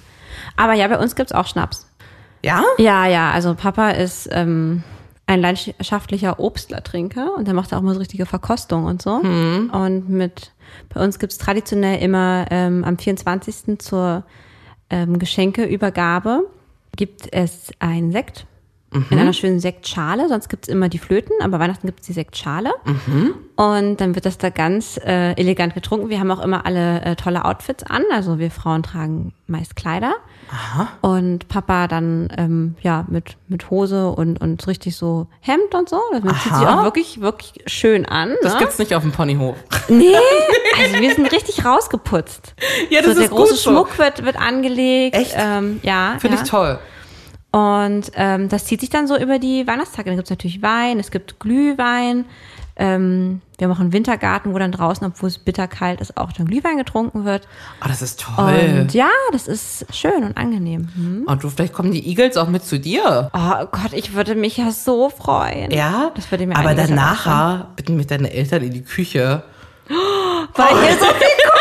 [0.55, 1.87] Aber ja, bei uns gibt's auch Schnaps.
[2.43, 2.63] Ja?
[2.77, 4.83] Ja, ja, also Papa ist ähm,
[5.27, 9.19] ein leidenschaftlicher Obstlertrinker und der macht auch mal so richtige Verkostung und so.
[9.19, 9.69] Mhm.
[9.71, 10.53] Und mit
[10.89, 13.77] bei uns gibt's traditionell immer ähm, am 24.
[13.79, 14.23] zur
[14.89, 16.45] ähm, Geschenkeübergabe
[16.95, 18.47] gibt es einen Sekt
[18.91, 19.05] Mhm.
[19.09, 20.29] in einer schönen Sektschale.
[20.29, 22.71] Sonst gibt's immer die Flöten, aber Weihnachten gibt's die Sektschale.
[22.85, 23.33] Mhm.
[23.55, 26.09] Und dann wird das da ganz äh, elegant getrunken.
[26.09, 28.03] Wir haben auch immer alle äh, tolle Outfits an.
[28.11, 30.15] Also wir Frauen tragen meist Kleider.
[31.01, 35.99] Und Papa dann ähm, ja mit mit Hose und und richtig so Hemd und so.
[36.11, 36.79] Das zieht sich Aha.
[36.79, 38.35] auch wirklich wirklich schön an.
[38.41, 38.59] Das ne?
[38.59, 39.55] gibt's nicht auf dem Ponyhof.
[39.89, 40.15] Nee,
[40.77, 42.55] also wir sind richtig rausgeputzt.
[42.89, 43.71] Ja, so, der große gut so.
[43.71, 45.15] Schmuck wird wird angelegt.
[45.15, 45.33] Echt?
[45.35, 46.17] Ähm, ja.
[46.19, 46.43] Finde ja.
[46.43, 46.79] ich toll.
[47.51, 50.09] Und ähm, das zieht sich dann so über die Weihnachtstage.
[50.09, 52.25] Dann gibt's natürlich Wein, es gibt Glühwein.
[52.79, 56.45] Ähm, wir haben auch einen Wintergarten, wo dann draußen, obwohl es bitterkalt ist, auch dann
[56.45, 57.47] Glühwein getrunken wird.
[57.83, 58.77] Oh, das ist toll.
[58.81, 60.87] Und ja, das ist schön und angenehm.
[60.93, 61.23] Hm.
[61.25, 63.31] Und du, vielleicht kommen die Eagles auch mit zu dir.
[63.33, 65.71] Oh Gott, ich würde mich ja so freuen.
[65.71, 66.95] Ja, Das würde mir aber erleichtern.
[66.97, 69.41] nachher bitten mit deinen Eltern in die Küche.
[69.87, 71.27] Weil hier so viel.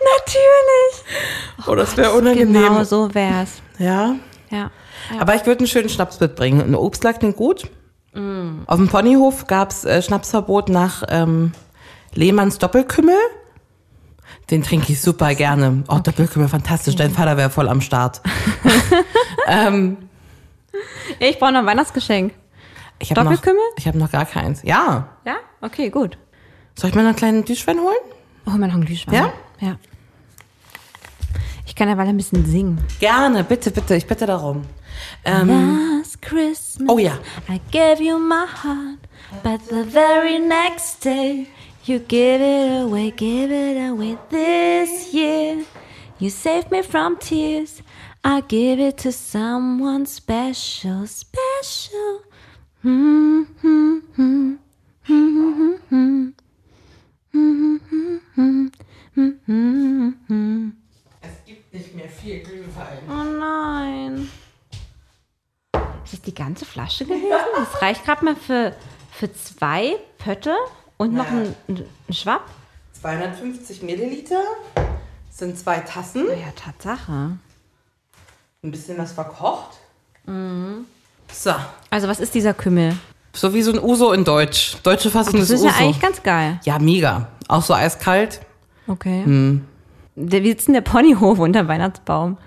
[0.00, 1.66] Natürlich.
[1.68, 2.62] Oh, das wäre unangenehm.
[2.64, 3.60] Genau so wär's.
[3.78, 4.14] Ja.
[4.50, 4.70] Ja.
[5.18, 6.60] Aber ich würde einen schönen Schnaps mitbringen.
[6.60, 7.68] Ein Obstler klingt gut.
[8.12, 11.52] Auf dem Ponyhof gab's äh, Schnapsverbot nach ähm,
[12.14, 13.14] Lehmanns Doppelkümmel.
[14.50, 15.84] Den trinke ich super gerne.
[15.88, 16.96] Oh, Doppelkümmel, fantastisch.
[16.96, 18.20] Dein Vater wäre voll am Start.
[19.46, 19.96] ähm,
[21.20, 22.32] Ich brauche noch ein Weihnachtsgeschenk.
[22.98, 23.62] ich hab noch, Doppelkümmel?
[23.76, 24.62] Ich habe noch gar keins.
[24.64, 25.08] Ja.
[25.24, 25.36] Ja?
[25.60, 26.18] Okay, gut.
[26.74, 27.94] Soll ich mir noch einen kleinen Düschwein holen?
[28.46, 29.14] Oh, mir noch einen Glühwein.
[29.14, 29.32] Ja?
[29.60, 29.76] Ja.
[31.70, 32.80] Ich kann ja mal ein bisschen singen.
[32.98, 33.94] Gerne, bitte, bitte.
[33.94, 34.64] Ich bitte darum.
[35.24, 36.88] Ähm, Last Christmas.
[36.88, 37.16] oh ja.
[37.48, 38.98] I gave you my heart,
[39.44, 41.46] but the very next day
[41.84, 44.18] you give it away, give it away.
[44.30, 45.58] This year
[46.18, 47.84] you saved me from tears.
[48.24, 52.24] I give it to someone special, special.
[59.62, 60.79] Es gibt
[61.72, 62.98] nicht mehr viel Glühwein.
[63.08, 64.30] Oh nein.
[66.04, 67.28] Ist das die ganze Flasche gewesen?
[67.56, 68.74] Das reicht gerade mal für,
[69.12, 70.54] für zwei Pötte
[70.96, 71.30] und noch Ja.
[71.30, 71.54] ein,
[72.08, 72.42] ein Schwapp.
[73.00, 74.42] 250 Milliliter
[75.30, 76.26] sind zwei Tassen.
[76.28, 77.38] Ja, Tatsache.
[78.62, 79.78] Ein bisschen was verkocht.
[80.26, 81.54] So.
[81.90, 82.96] Also was ist dieser Kümmel?
[83.32, 84.76] So wie so ein Uso in Deutsch.
[84.82, 85.68] Deutsche Fassung Das des ist Uso.
[85.68, 86.60] ja eigentlich ganz geil.
[86.64, 87.28] ja, mega.
[87.48, 88.40] Auch so eiskalt.
[88.86, 89.60] Okay.
[90.14, 92.38] Der, wie sitzt denn der Ponyhof unter dem Weihnachtsbaum?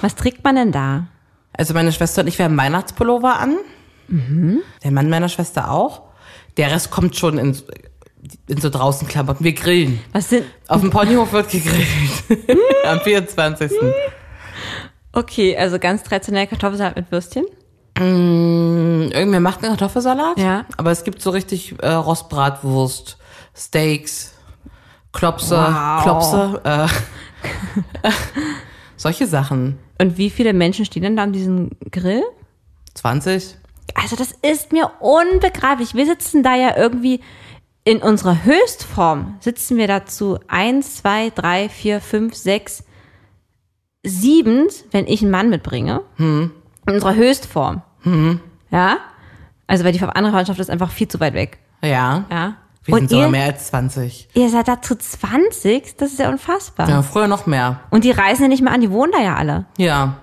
[0.00, 1.08] Was trägt man denn da?
[1.52, 3.56] Also meine Schwester und ich, wir haben Weihnachtspullover an.
[4.08, 6.02] Der Mann meiner Schwester auch.
[6.56, 7.56] Der Rest kommt schon in,
[8.46, 9.44] in so draußen Klamotten.
[9.44, 10.00] Wir grillen.
[10.12, 10.46] Was sind.
[10.68, 11.86] Auf dem Ponyhof wird gegrillt.
[12.86, 13.72] Am 24.
[15.12, 17.46] Okay, also ganz traditionell Kartoffelsalat mit Würstchen.
[17.98, 20.38] Irgendwer macht einen Kartoffelsalat.
[20.38, 20.66] Ja.
[20.76, 23.16] Aber es gibt so richtig äh, Rostbratwurst,
[23.54, 24.34] Steaks,
[25.16, 26.02] Klopse, Wow.
[26.02, 28.08] Klopse, äh,
[28.96, 29.78] solche Sachen.
[29.98, 32.22] Und wie viele Menschen stehen denn da um diesen Grill?
[32.94, 33.56] 20.
[33.94, 35.94] Also das ist mir unbegreiflich.
[35.94, 37.20] Wir sitzen da ja irgendwie
[37.84, 39.36] in unserer Höchstform.
[39.40, 42.84] Sitzen wir dazu eins, zwei, drei, vier, fünf, sechs,
[44.02, 46.02] sieben, wenn ich einen Mann mitbringe.
[46.18, 46.50] In
[46.86, 47.82] unserer Höchstform.
[48.70, 48.98] Ja?
[49.66, 51.58] Also weil die andere Mannschaft ist einfach viel zu weit weg.
[51.82, 52.24] Ja.
[52.30, 52.56] Ja?
[52.86, 54.28] Wir Und sind sogar ihr, mehr als 20.
[54.34, 55.96] ihr seid da zu 20?
[55.96, 56.88] Das ist ja unfassbar.
[56.88, 57.80] Ja, früher noch mehr.
[57.90, 59.66] Und die reisen ja nicht mehr an, die wohnen da ja alle.
[59.76, 60.18] Ja.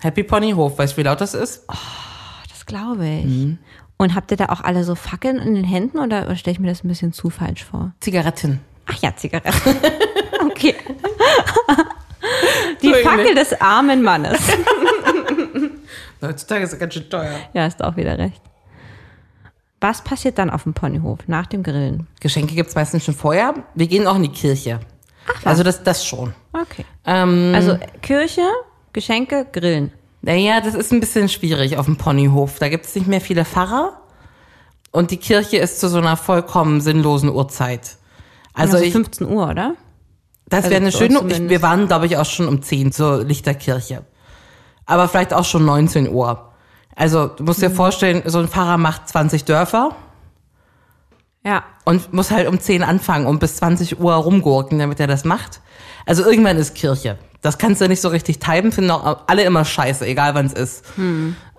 [0.00, 1.64] Happy Ponyhof, weißt du, wie laut das ist?
[2.48, 3.56] Das glaube ich.
[3.96, 6.60] Und habt ihr da auch alle so Fackeln in den Händen oder, oder stelle ich
[6.60, 7.92] mir das ein bisschen zu falsch vor?
[8.00, 8.60] Zigaretten.
[8.86, 9.76] Ach ja, Zigaretten.
[10.50, 10.74] okay.
[12.82, 14.40] Die So Fackel des armen Mannes.
[16.22, 17.34] Heutzutage ist es ganz schön teuer.
[17.52, 18.40] Ja, ist auch wieder recht.
[19.80, 22.06] Was passiert dann auf dem Ponyhof nach dem Grillen?
[22.20, 23.54] Geschenke gibt's meistens schon vorher.
[23.74, 24.80] Wir gehen auch in die Kirche.
[25.44, 26.34] also das, das schon.
[26.52, 26.84] Okay.
[27.06, 28.42] Ähm, Also Kirche,
[28.92, 29.92] Geschenke, Grillen.
[30.22, 32.58] Naja, das ist ein bisschen schwierig auf dem Ponyhof.
[32.58, 34.00] Da gibt es nicht mehr viele Pfarrer.
[34.92, 37.96] Und die Kirche ist zu so einer vollkommen sinnlosen Uhrzeit.
[38.52, 39.76] Also, Also ich, 15 Uhr, oder?
[40.48, 43.24] das also wäre eine schöne, ich, wir waren, glaube ich, auch schon um 10 zur
[43.24, 44.04] Lichterkirche.
[44.84, 46.49] Aber vielleicht auch schon 19 Uhr.
[47.00, 47.68] Also, du musst Mhm.
[47.68, 49.96] dir vorstellen, so ein Pfarrer macht 20 Dörfer
[51.44, 51.64] Ja.
[51.84, 55.60] und muss halt um 10 anfangen und bis 20 Uhr rumgurken, damit er das macht.
[56.06, 57.16] Also irgendwann ist Kirche.
[57.40, 60.52] Das kannst du nicht so richtig timen, finden auch alle immer scheiße, egal wann es
[60.52, 60.84] ist.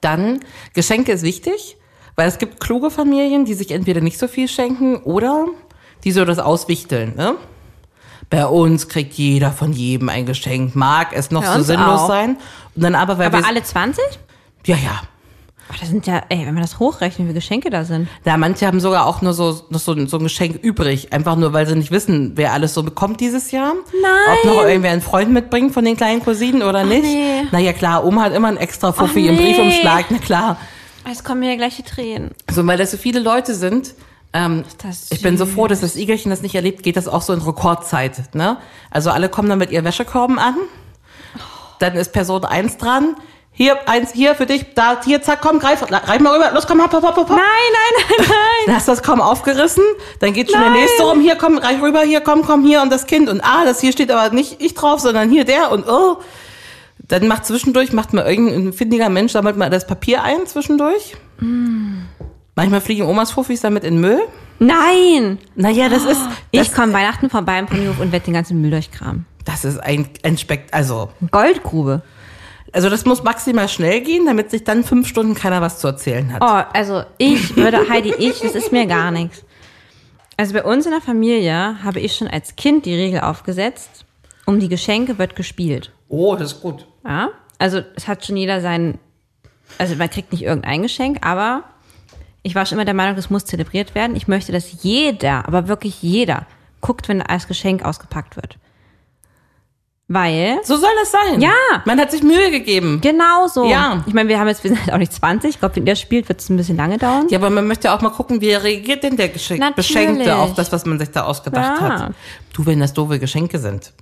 [0.02, 0.42] Dann,
[0.74, 1.78] Geschenke ist wichtig,
[2.16, 5.48] weil es gibt kluge Familien, die sich entweder nicht so viel schenken oder
[6.04, 7.16] die so das auswichteln.
[7.16, 7.34] Ne?
[8.30, 12.08] Bei uns kriegt jeder von jedem ein Geschenk, mag es noch Bei so sinnlos auch.
[12.08, 12.38] sein.
[12.76, 14.04] Und dann aber, weil Aber wir, alle 20?
[14.68, 15.02] ja, ja,
[15.74, 18.10] Ach, das sind ja, ey, wenn man das hochrechnet, wie Geschenke da sind.
[18.26, 21.14] Ja, manche haben sogar auch nur so, noch so, so ein Geschenk übrig.
[21.14, 23.74] Einfach nur, weil sie nicht wissen, wer alles so bekommt dieses Jahr.
[24.02, 24.38] Nein.
[24.44, 27.04] Ob noch irgendwer einen Freund mitbringt von den kleinen Cousinen oder nicht.
[27.04, 27.44] nee.
[27.52, 29.54] Na ja, klar, Oma hat immer einen extra Fuffi Ach, im nee.
[29.54, 30.06] Briefumschlag.
[30.10, 30.58] Na klar.
[31.10, 32.32] Es kommen mir gleich die Tränen.
[32.52, 33.96] So, weil das so viele Leute sind.
[34.34, 34.64] Ähm,
[35.10, 37.42] ich bin so froh, dass das Igelchen das nicht erlebt, geht das auch so in
[37.42, 38.36] Rekordzeit.
[38.36, 38.58] Ne?
[38.90, 40.56] Also alle kommen dann mit ihren Wäschekorben an.
[41.80, 43.16] Dann ist Person eins dran.
[43.54, 46.82] Hier, eins, hier für dich, da, hier, zack, komm, greif, reif mal rüber, los, komm,
[46.82, 47.30] hopp, hopp, hopp, hopp.
[47.30, 48.38] Nein, nein, nein, nein.
[48.66, 49.84] Dann hast du das kaum aufgerissen,
[50.20, 50.74] dann geht schon Nein.
[50.74, 53.42] der nächste rum, hier, komm, reich rüber, hier, komm, komm, hier und das Kind und
[53.42, 56.18] ah, das hier steht aber nicht ich drauf, sondern hier der und oh.
[57.08, 61.18] Dann macht zwischendurch, macht mal irgendein findiger Mensch, sammelt mal das Papier ein zwischendurch.
[62.56, 64.22] Manchmal fliegen Omas Fuffis damit in Müll.
[64.60, 65.40] Nein!
[65.56, 66.22] Naja, das ist,
[66.54, 69.26] das, Ich komme Weihnachten vorbei im Ponyhof und werde den ganzen Müll durchkramen.
[69.44, 72.04] das ist ein, ein Spekt, also, Goldgrube.
[72.72, 76.32] Also das muss maximal schnell gehen, damit sich dann fünf Stunden keiner was zu erzählen
[76.32, 76.42] hat.
[76.42, 79.44] Oh, also ich würde, Heidi, ich, das ist mir gar nichts.
[80.38, 84.06] Also bei uns in der Familie habe ich schon als Kind die Regel aufgesetzt,
[84.46, 85.92] um die Geschenke wird gespielt.
[86.08, 86.88] Oh, das ist gut.
[87.06, 88.98] Ja, also es hat schon jeder sein,
[89.78, 91.64] also man kriegt nicht irgendein Geschenk, aber
[92.44, 94.16] ich war schon immer der Meinung, das muss zelebriert werden.
[94.16, 96.48] Ich möchte, dass jeder, aber wirklich jeder,
[96.80, 98.58] guckt, wenn das Geschenk ausgepackt wird.
[100.14, 101.40] Weil, So soll das sein.
[101.40, 101.54] Ja.
[101.86, 103.00] Man hat sich Mühe gegeben.
[103.02, 103.66] genau so.
[103.70, 104.04] Ja.
[104.08, 105.52] Ich meine, wir haben jetzt, wir sind halt auch nicht 20.
[105.52, 107.28] Ich glaube, wenn ihr spielt, wird es ein bisschen lange dauern.
[107.30, 109.88] Ja, aber man möchte auch mal gucken, wie reagiert denn der Geschenk Natürlich.
[109.88, 111.90] Beschenkte auf das, was man sich da ausgedacht Ja.
[112.08, 112.14] hat.
[112.54, 113.94] Du, wenn das doofe Geschenke sind.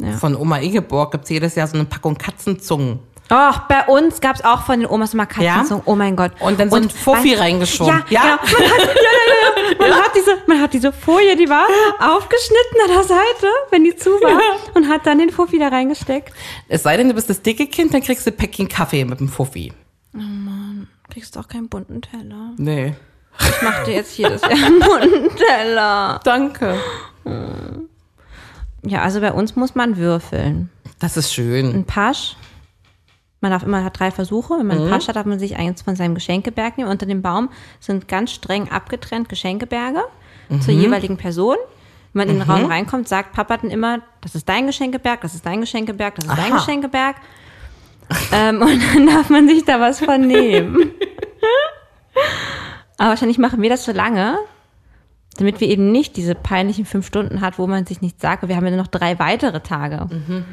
[0.00, 0.12] Ja.
[0.12, 3.00] Von Oma Ingeborg gibt's jedes Jahr so eine Packung Katzenzungen.
[3.28, 5.82] Ach, bei uns gab's auch von den Omas immer Katzenzungen.
[5.86, 5.92] Ja?
[5.92, 6.32] Oh mein Gott.
[6.40, 8.04] Und dann so ein Fuffi reingeschoben.
[8.10, 8.24] Ja, Ja.
[8.24, 8.38] ja.
[8.58, 9.88] Man, hat, ja.
[9.88, 11.64] Man, hat diese, man hat diese Folie, die war
[11.98, 14.40] aufgeschnitten an der Seite, wenn die zu war,
[14.74, 16.32] und hat dann den Fuffi da reingesteckt.
[16.68, 19.28] Es sei denn, du bist das dicke Kind, dann kriegst du Päckchen Kaffee mit dem
[19.28, 19.72] Fuffi.
[21.10, 22.50] Kriegst auch keinen bunten Teller.
[22.58, 22.94] Nee.
[23.40, 26.20] Ich mach dir jetzt jedes Jahr einen bunten Teller.
[26.24, 26.78] Danke.
[28.84, 30.70] Ja, also bei uns muss man würfeln.
[30.98, 31.74] Das ist schön.
[31.74, 32.36] Ein Pasch.
[33.42, 34.54] Man darf immer hat drei Versuche.
[34.58, 34.84] Wenn man Mhm.
[34.84, 36.88] einen Pasch hat, darf man sich eins von seinem Geschenkeberg nehmen.
[36.88, 40.00] Unter dem Baum sind ganz streng abgetrennt Geschenkeberge
[40.48, 40.60] Mhm.
[40.62, 41.56] zur jeweiligen Person.
[42.14, 45.34] Wenn man in den Raum reinkommt, sagt Papa dann immer, das ist dein Geschenkeberg, das
[45.34, 46.58] ist dein Geschenkeberg, das ist dein Aha.
[46.58, 47.16] Geschenkeberg.
[48.32, 50.76] ähm, und dann darf man sich da was von nehmen.
[52.98, 54.36] Aber wahrscheinlich machen wir das so lange,
[55.38, 58.46] damit wir eben nicht diese peinlichen fünf Stunden hat, wo man sich nichts sagt.
[58.46, 60.06] Wir haben ja noch drei weitere Tage.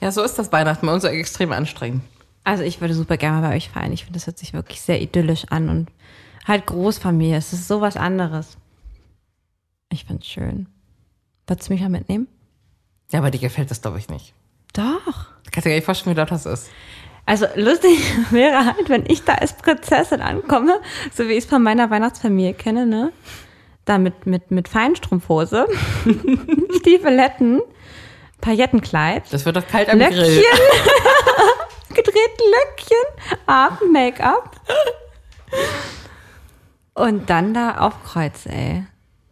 [0.00, 2.02] Ja, so ist das Weihnachten bei uns extrem anstrengend.
[2.44, 3.92] Also ich würde super gerne bei euch feiern.
[3.92, 5.90] Ich finde, das hört sich wirklich sehr idyllisch an und
[6.46, 7.36] halt Großfamilie.
[7.36, 8.56] Es ist sowas anderes.
[9.92, 10.66] Ich finde es schön.
[11.46, 12.28] Würdest du mich mal mitnehmen?
[13.10, 14.34] Ja, aber dir gefällt das, glaube ich, nicht.
[14.72, 15.26] Doch.
[15.44, 16.70] Du kannst dir gar nicht vorstellen, wie laut das ist.
[17.26, 20.80] Also lustig wäre halt, wenn ich da als Prinzessin ankomme,
[21.12, 23.12] so wie ich es von meiner Weihnachtsfamilie kenne, ne?
[23.84, 25.66] Da mit, mit, mit Feinstrumpfhose,
[26.78, 27.60] Stiefeletten,
[28.40, 30.42] Paillettenkleid, Das wird doch kalt am Löckchen, Grill.
[31.90, 34.56] gedrehten Löckchen, Abend-Make-up.
[36.94, 38.84] Und dann da aufkreuzen, ey.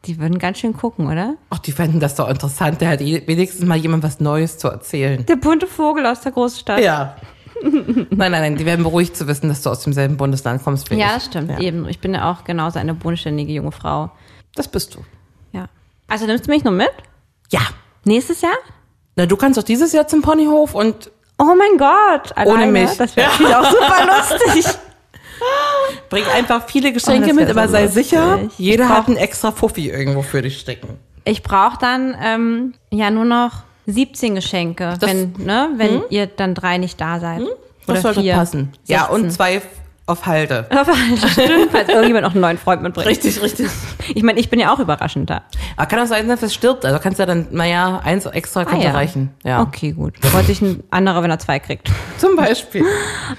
[0.05, 1.35] Die würden ganz schön gucken, oder?
[1.51, 2.81] Ach, die fänden das doch interessant.
[2.81, 5.27] Der hat eh- wenigstens mal jemand was Neues zu erzählen.
[5.27, 6.81] Der bunte Vogel aus der Großstadt.
[6.81, 7.17] Ja.
[7.63, 10.95] nein, nein, nein, die werden beruhigt zu wissen, dass du aus demselben Bundesland kommst wie
[10.95, 11.25] Ja, ich.
[11.25, 11.51] stimmt.
[11.51, 11.59] Ja.
[11.59, 11.89] Eben.
[11.89, 14.11] Ich bin ja auch genauso eine bodenständige junge Frau.
[14.55, 15.05] Das bist du.
[15.53, 15.69] Ja.
[16.07, 16.91] Also nimmst du mich noch mit?
[17.51, 17.61] Ja.
[18.05, 18.57] Nächstes Jahr?
[19.19, 21.11] Na, du kannst doch dieses Jahr zum Ponyhof und
[21.41, 22.37] Oh mein Gott.
[22.37, 22.71] Alleine?
[22.73, 22.97] mich.
[22.97, 24.65] Das wäre natürlich auch super lustig.
[26.09, 28.07] bring einfach viele Oh, Geschenke das mit, aber sei lustig.
[28.11, 30.99] sicher, Ich jeder brauch- hat einen extra Fuffi irgendwo für dich stecken.
[31.25, 33.53] Ich brauche dann ähm, ja nur noch
[33.87, 37.41] 17 Geschenke, Das- wenn, ne, wenn ihr dann drei nicht da seid.
[37.87, 38.35] Das Oder sollte vier.
[38.35, 38.73] passen.
[38.87, 39.15] Ja, 16.
[39.25, 39.63] und zwei
[40.09, 40.67] auf Halde.
[40.71, 43.07] Aber stimmt, falls irgendjemand noch einen neuen Freund mitbringt.
[43.09, 43.69] Richtig, richtig.
[44.15, 45.43] Ich meine, ich bin ja auch überraschend da.
[45.77, 46.85] Aber kann auch sein, dass es stirbt.
[46.85, 48.95] Also kannst du ja dann, naja, eins extra könnte Ah, ja.
[48.97, 49.31] reichen.
[49.45, 49.61] Ja.
[49.63, 50.15] Okay, gut.
[50.25, 51.91] Freut sich ein anderer, wenn er zwei kriegt.
[52.19, 52.85] Zum Beispiel.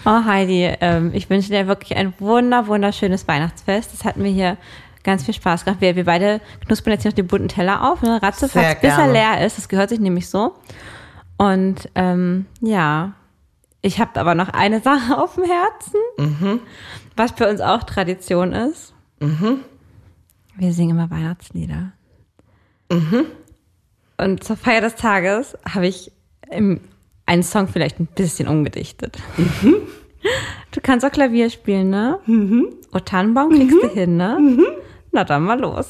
[0.06, 3.92] Oh, Heidi, ähm, ich wünsche dir wirklich ein wunder, wunderschönes Weihnachtsfest.
[3.94, 4.58] Das hatten wir hier
[5.04, 5.82] ganz viel Spaß gemacht.
[5.82, 8.20] Wir, wir beide knuspern jetzt hier noch den bunten Teller auf, ne?
[8.34, 9.58] Sehr bis er leer ist.
[9.58, 10.56] Das gehört sich nämlich so.
[11.38, 13.14] Und ähm, ja,
[13.82, 16.60] ich habe aber noch eine Sache auf dem Herzen, Mhm.
[17.16, 18.94] was bei uns auch Tradition ist.
[19.20, 21.92] Wir singen immer Weihnachtslieder.
[22.92, 23.26] Mhm.
[24.18, 26.12] Und zur Feier des Tages habe ich
[26.50, 26.82] im,
[27.26, 29.18] einen Song vielleicht ein bisschen umgedichtet.
[29.38, 29.76] Mhm.
[30.72, 32.20] Du kannst auch Klavier spielen, ne?
[32.26, 32.68] Mhm.
[32.92, 34.38] O Tannenbaum kriegst du hin, ne?
[35.14, 35.90] Na dann mal los.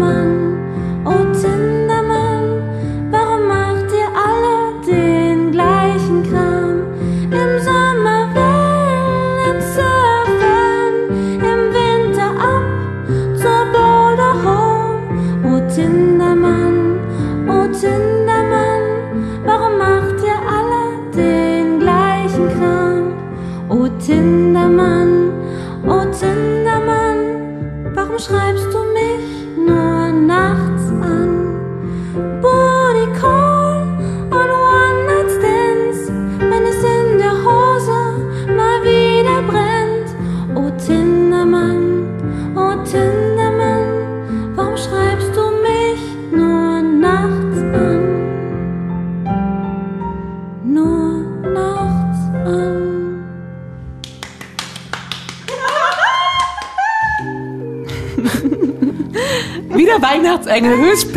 [0.00, 0.59] teman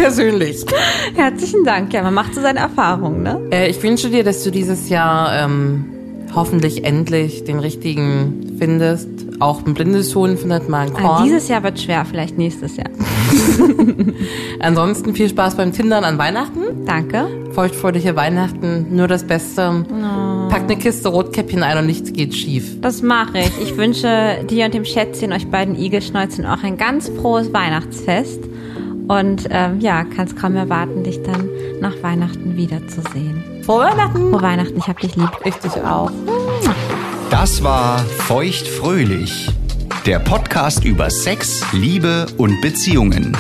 [0.04, 0.66] Höchstpersönlich.
[1.16, 1.94] Herzlichen Dank.
[1.94, 3.40] Ja, man macht so seine Erfahrungen, ne?
[3.52, 5.86] Äh, ich wünsche dir, dass du dieses Jahr ähm,
[6.36, 9.08] hoffentlich endlich den richtigen findest.
[9.40, 11.24] Auch ein blindes Huhn findet mal ein Ah, Korn.
[11.24, 12.90] dieses Jahr wird schwer, vielleicht nächstes Jahr.
[14.60, 16.86] Ansonsten viel Spaß beim Tindern an Weihnachten.
[16.86, 17.26] Danke.
[17.54, 19.86] Feuchtfröhliche Weihnachten, nur das Beste.
[20.50, 22.80] Pack eine Kiste Rotkäppchen ein und nichts geht schief.
[22.82, 23.52] Das mache ich.
[23.62, 28.40] Ich wünsche dir und dem Schätzchen, euch beiden Igelschnäuzchen, auch ein ganz frohes Weihnachtsfest.
[29.08, 31.50] Und ähm, ja, kannst kaum erwarten, dich dann
[31.82, 33.44] nach Weihnachten wiederzusehen.
[33.66, 34.30] Frohe Weihnachten!
[34.32, 35.30] Frohe Weihnachten, ich hab dich lieb.
[35.44, 36.12] Ich dich auch.
[37.30, 39.50] Das war Feuchtfröhlich,
[40.06, 43.36] der Podcast über Sex, Liebe und Beziehungen.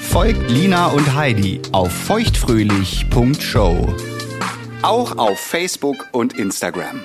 [0.00, 3.88] Folgt Lina und Heidi auf feuchtfröhlich.show.
[4.82, 7.00] Auch auf Facebook und Instagram.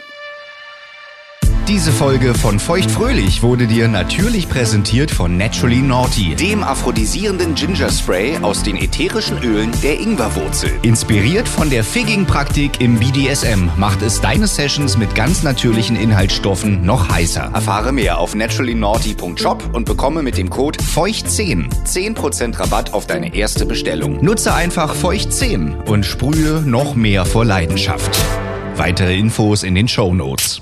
[1.67, 8.37] Diese Folge von Feuchtfröhlich wurde dir natürlich präsentiert von Naturally Naughty, dem aphrodisierenden Ginger Spray
[8.41, 10.71] aus den ätherischen Ölen der Ingwerwurzel.
[10.81, 17.09] Inspiriert von der Figging-Praktik im BDSM macht es deine Sessions mit ganz natürlichen Inhaltsstoffen noch
[17.09, 17.51] heißer.
[17.53, 23.65] Erfahre mehr auf naturallynaughty.shop und bekomme mit dem Code FEUCHT10 10% Rabatt auf deine erste
[23.65, 24.17] Bestellung.
[24.23, 28.19] Nutze einfach Feucht10 und sprühe noch mehr vor Leidenschaft.
[28.75, 30.61] Weitere Infos in den Shownotes.